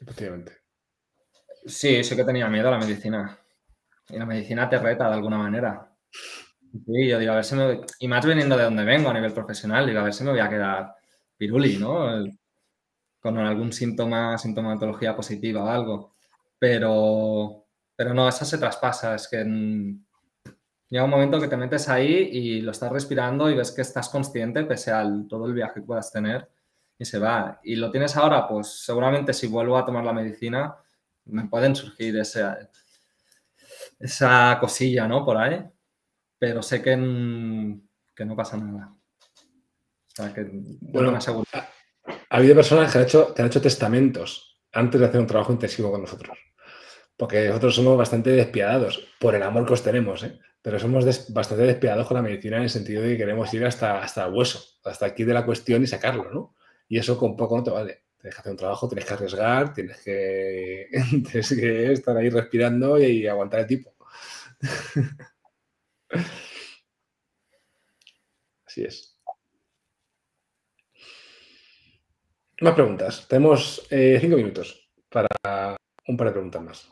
[0.00, 0.52] Efectivamente.
[1.66, 3.38] Sí, sí que tenía miedo a la medicina.
[4.08, 5.90] Y la medicina te reta de alguna manera.
[6.86, 7.80] Sí, yo digo, a ver si me...
[8.00, 10.40] Y más veniendo de donde vengo a nivel profesional, digo, a ver si me voy
[10.40, 10.94] a quedar
[11.36, 12.24] piruli, ¿no?
[13.20, 16.14] Con algún síntoma, sintomatología positiva o algo.
[16.58, 19.14] Pero, pero no, eso se traspasa.
[19.14, 19.44] Es que
[20.88, 24.08] llega un momento que te metes ahí y lo estás respirando y ves que estás
[24.08, 26.48] consciente pese a todo el viaje que puedas tener
[26.98, 27.60] y se va.
[27.62, 30.76] Y lo tienes ahora, pues seguramente si vuelvo a tomar la medicina
[31.26, 32.44] me pueden surgir ese,
[33.98, 35.24] esa cosilla, ¿no?
[35.24, 35.64] Por ahí,
[36.38, 36.92] pero sé que,
[38.14, 38.94] que no pasa nada.
[38.94, 41.46] O sea, que bueno, me aseguro.
[41.52, 45.26] Ha, ha, habido personas que han, hecho, que han hecho testamentos antes de hacer un
[45.26, 46.38] trabajo intensivo con nosotros.
[47.16, 50.38] Porque nosotros somos bastante despiadados, por el amor que os tenemos, ¿eh?
[50.60, 54.02] pero somos bastante despiadados con la medicina en el sentido de que queremos ir hasta,
[54.02, 56.54] hasta el hueso, hasta aquí de la cuestión y sacarlo, ¿no?
[56.88, 59.74] Y eso con poco no te vale tienes que hacer un trabajo, tienes que arriesgar,
[59.74, 60.88] tienes que,
[61.92, 63.94] estar ahí respirando y, aguantar el tipo.
[68.66, 69.20] Así es.
[72.62, 73.28] Más preguntas.
[73.28, 75.28] Tenemos eh, cinco minutos para
[76.08, 76.88] un par de preguntas más.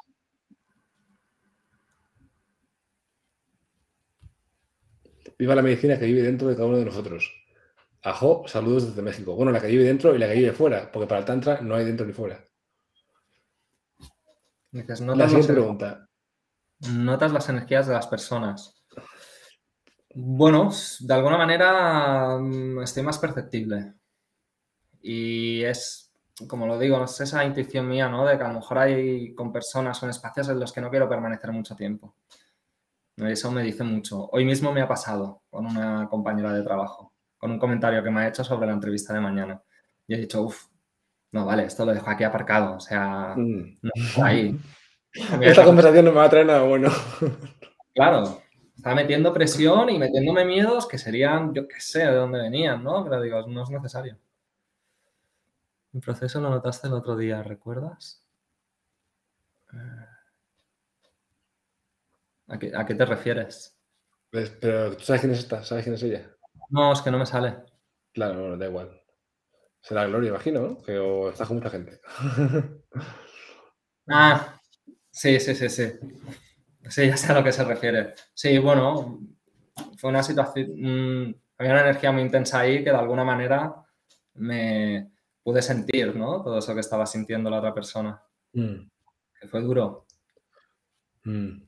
[5.39, 7.42] Viva la medicina que vive dentro de cada uno de nosotros.
[8.05, 9.37] Ajo, saludos desde México.
[9.37, 11.77] Bueno, la que vive dentro y la que vive fuera, porque para el Tantra no
[11.77, 12.45] hay dentro ni fuera.
[14.73, 16.09] la siguiente pregunta.
[16.91, 18.83] Notas las energías de las personas.
[20.15, 23.95] Bueno, de alguna manera mm, estoy más perceptible.
[25.01, 26.13] Y es,
[26.49, 28.27] como lo digo, es esa intuición mía, ¿no?
[28.27, 30.91] De que a lo mejor hay con personas o en espacios en los que no
[30.91, 32.17] quiero permanecer mucho tiempo.
[33.17, 34.29] Eso me dice mucho.
[34.33, 37.12] Hoy mismo me ha pasado con una compañera de trabajo
[37.43, 39.61] con un comentario que me ha hecho sobre la entrevista de mañana.
[40.07, 40.69] Y he dicho, uff,
[41.33, 42.77] no, vale, esto lo dejo aquí aparcado.
[42.77, 43.79] O sea, mm.
[43.83, 44.57] no ahí.
[45.41, 46.89] Esta conversación no me va a traer nada bueno.
[47.95, 48.41] Claro,
[48.77, 53.03] está metiendo presión y metiéndome miedos que serían, yo qué sé, de dónde venían, ¿no?
[53.03, 54.17] Pero digo, no es necesario.
[55.93, 58.25] El proceso lo notaste el otro día, ¿recuerdas?
[62.47, 63.77] ¿A qué, a qué te refieres?
[64.31, 66.33] Pues, pero tú sabes quién es esta, sabes quién es ella.
[66.73, 67.55] No, es que no me sale.
[68.15, 68.99] Claro, da igual.
[69.79, 70.83] Será Gloria, imagino, ¿no?
[70.83, 72.01] Que o estás con mucha gente.
[74.09, 74.59] ah,
[75.11, 75.93] sí, sí, sí, sí.
[76.89, 78.15] Sí, ya sé a lo que se refiere.
[78.33, 79.21] Sí, bueno,
[79.99, 83.75] fue una situación, mm, había una energía muy intensa ahí que de alguna manera
[84.35, 85.13] me
[85.43, 86.43] pude sentir, ¿no?
[86.43, 88.23] Todo eso que estaba sintiendo la otra persona.
[88.55, 88.89] Mm.
[89.41, 90.07] Que fue duro.
[91.25, 91.65] Mm.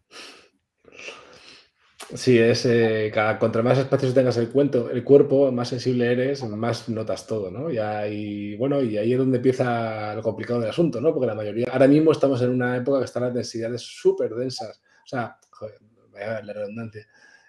[2.12, 6.88] Sí, es eh, contra más espacios tengas el cuento, el cuerpo, más sensible eres, más
[6.88, 7.70] notas todo, ¿no?
[7.70, 11.12] Y, bueno, y ahí es donde empieza lo complicado del asunto, ¿no?
[11.12, 14.80] Porque la mayoría, ahora mismo estamos en una época que están las densidades súper densas.
[15.04, 15.80] O sea, joder,
[16.12, 17.06] la redundancia.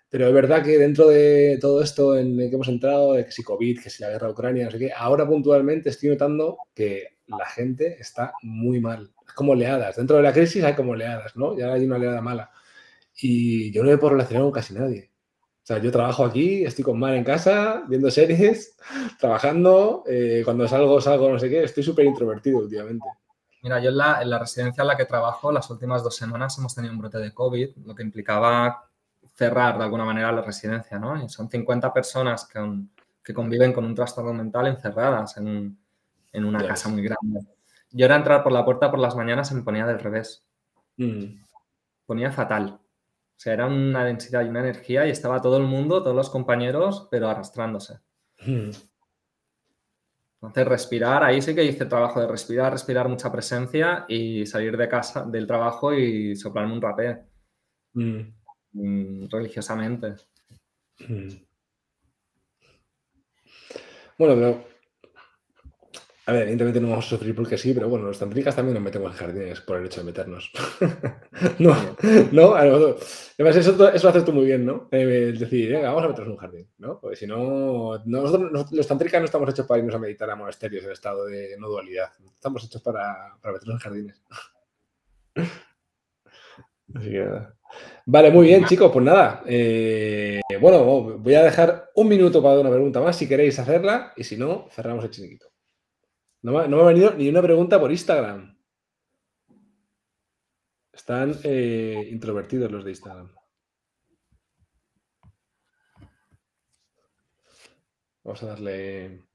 [0.10, 3.32] Pero es verdad que dentro de todo esto en el que hemos entrado, de que
[3.32, 7.18] si COVID, que si la guerra Ucrania, no sé qué, ahora puntualmente estoy notando que
[7.28, 9.12] la gente está muy mal.
[9.28, 9.98] Es como oleadas.
[9.98, 11.58] Dentro de la crisis hay como oleadas, ¿no?
[11.58, 12.52] Ya hay una oleada mala
[13.18, 15.12] y yo no me puedo relacionar con casi nadie.
[15.64, 18.78] O sea, yo trabajo aquí, estoy con Mar en casa, viendo series,
[19.20, 23.08] trabajando, eh, cuando salgo, salgo, no sé qué, estoy súper introvertido últimamente.
[23.64, 26.56] Mira, yo en la, en la, residencia en la que trabajo, las últimas dos semanas
[26.60, 28.90] hemos tenido un brote de COVID, lo que implicaba
[29.34, 31.24] cerrar de alguna manera la residencia, ¿no?
[31.24, 32.60] Y son 50 personas que,
[33.24, 35.76] que conviven con un trastorno mental encerradas en,
[36.32, 37.40] en una casa muy grande.
[37.90, 40.46] Yo era entrar por la puerta por las mañanas y me ponía del revés.
[40.98, 41.42] Mm.
[42.06, 42.80] Ponía fatal
[43.38, 46.30] O sea, era una densidad y una energía y estaba todo el mundo, todos los
[46.30, 48.00] compañeros, pero arrastrándose.
[48.40, 48.72] Hmm.
[50.36, 54.88] Entonces, respirar, ahí sí que hice trabajo de respirar, respirar mucha presencia y salir de
[54.88, 57.26] casa, del trabajo y soplarme un rapé
[57.96, 58.34] Hmm.
[58.74, 60.16] mm, religiosamente.
[61.00, 61.30] Hmm.
[64.18, 64.75] Bueno, pero.
[66.28, 68.84] A ver, evidentemente no vamos a sufrir porque sí, pero bueno, los tantricas también nos
[68.84, 70.52] metemos en jardines por el hecho de meternos.
[71.60, 71.76] no,
[72.32, 72.98] no, a lo-
[73.38, 74.88] además eso, eso lo haces tú muy bien, ¿no?
[74.92, 77.00] Eh, el decir, venga, vamos a meternos en un jardín, ¿no?
[77.00, 80.36] Porque si no, nosotros, nos- los tantricas no estamos hechos para irnos a meditar a
[80.36, 82.10] monasterios en estado de no dualidad.
[82.34, 84.22] Estamos hechos para, para meternos en jardines.
[86.96, 87.56] Así que nada.
[88.06, 89.44] Vale, muy bien, chicos, pues nada.
[89.48, 90.84] eh, bueno,
[91.20, 94.68] voy a dejar un minuto para una pregunta más si queréis hacerla y si no,
[94.72, 95.48] cerramos el chiringuito.
[96.46, 98.56] No me, ha venido ni una pregunta por Instagram.
[100.94, 103.34] Están eh, introvertidos los de Instagram.
[108.24, 109.26] Vamos a darle.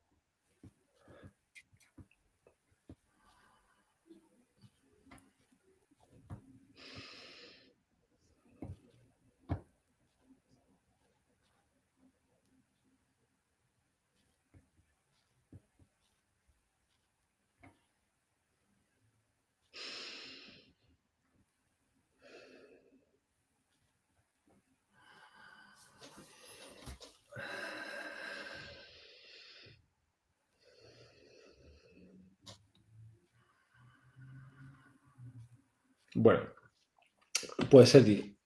[36.22, 36.40] Bueno,
[37.70, 38.36] pues Sergi,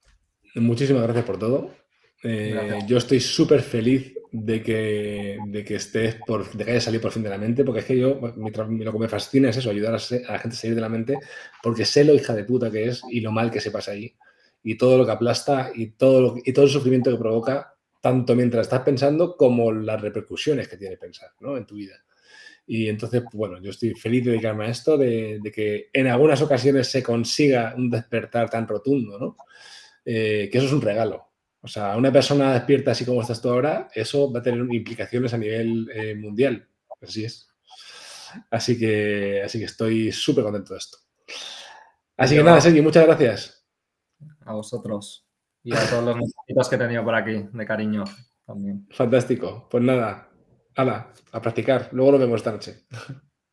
[0.54, 1.74] muchísimas gracias por todo.
[2.22, 7.02] Eh, yo estoy súper feliz de que, de que estés por, de que hayas salido
[7.02, 9.56] por fin de la mente, porque es que yo, mi lo que me fascina es
[9.56, 11.18] eso, ayudar a, a la gente a salir de la mente,
[11.64, 14.14] porque sé lo hija de puta que es y lo mal que se pasa ahí,
[14.62, 18.36] y todo lo que aplasta y todo, lo- y todo el sufrimiento que provoca, tanto
[18.36, 21.56] mientras estás pensando como las repercusiones que tiene pensar ¿no?
[21.56, 21.96] en tu vida.
[22.66, 26.06] Y entonces, pues, bueno, yo estoy feliz de dedicarme a esto, de, de que en
[26.06, 29.36] algunas ocasiones se consiga un despertar tan rotundo, ¿no?
[30.04, 31.28] Eh, que eso es un regalo.
[31.60, 35.32] O sea, una persona despierta así como estás tú ahora, eso va a tener implicaciones
[35.32, 36.68] a nivel eh, mundial.
[37.00, 37.48] Así es.
[38.50, 40.98] Así que, así que estoy súper contento de esto.
[42.16, 43.66] Así que nada, Sergi, muchas gracias.
[44.44, 45.26] A vosotros
[45.62, 48.04] y a todos los mensajitos que he tenido por aquí, de cariño
[48.46, 48.86] también.
[48.90, 49.66] Fantástico.
[49.70, 50.28] Pues nada,
[50.76, 51.88] hala, a practicar.
[51.92, 52.86] Luego lo vemos esta noche.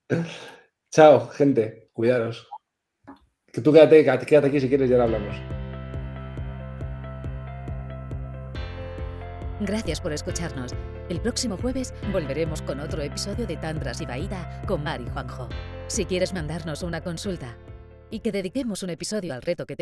[0.92, 1.90] Chao, gente.
[1.94, 2.48] Cuidaros.
[3.52, 5.36] Que tú quédate, quédate aquí si quieres, ya lo hablamos.
[9.60, 10.72] Gracias por escucharnos.
[11.10, 15.50] El próximo jueves volveremos con otro episodio de Tantras y Baída con Mari Juanjo.
[15.88, 17.58] Si quieres mandarnos una consulta
[18.10, 19.80] y que dediquemos un episodio al reto que te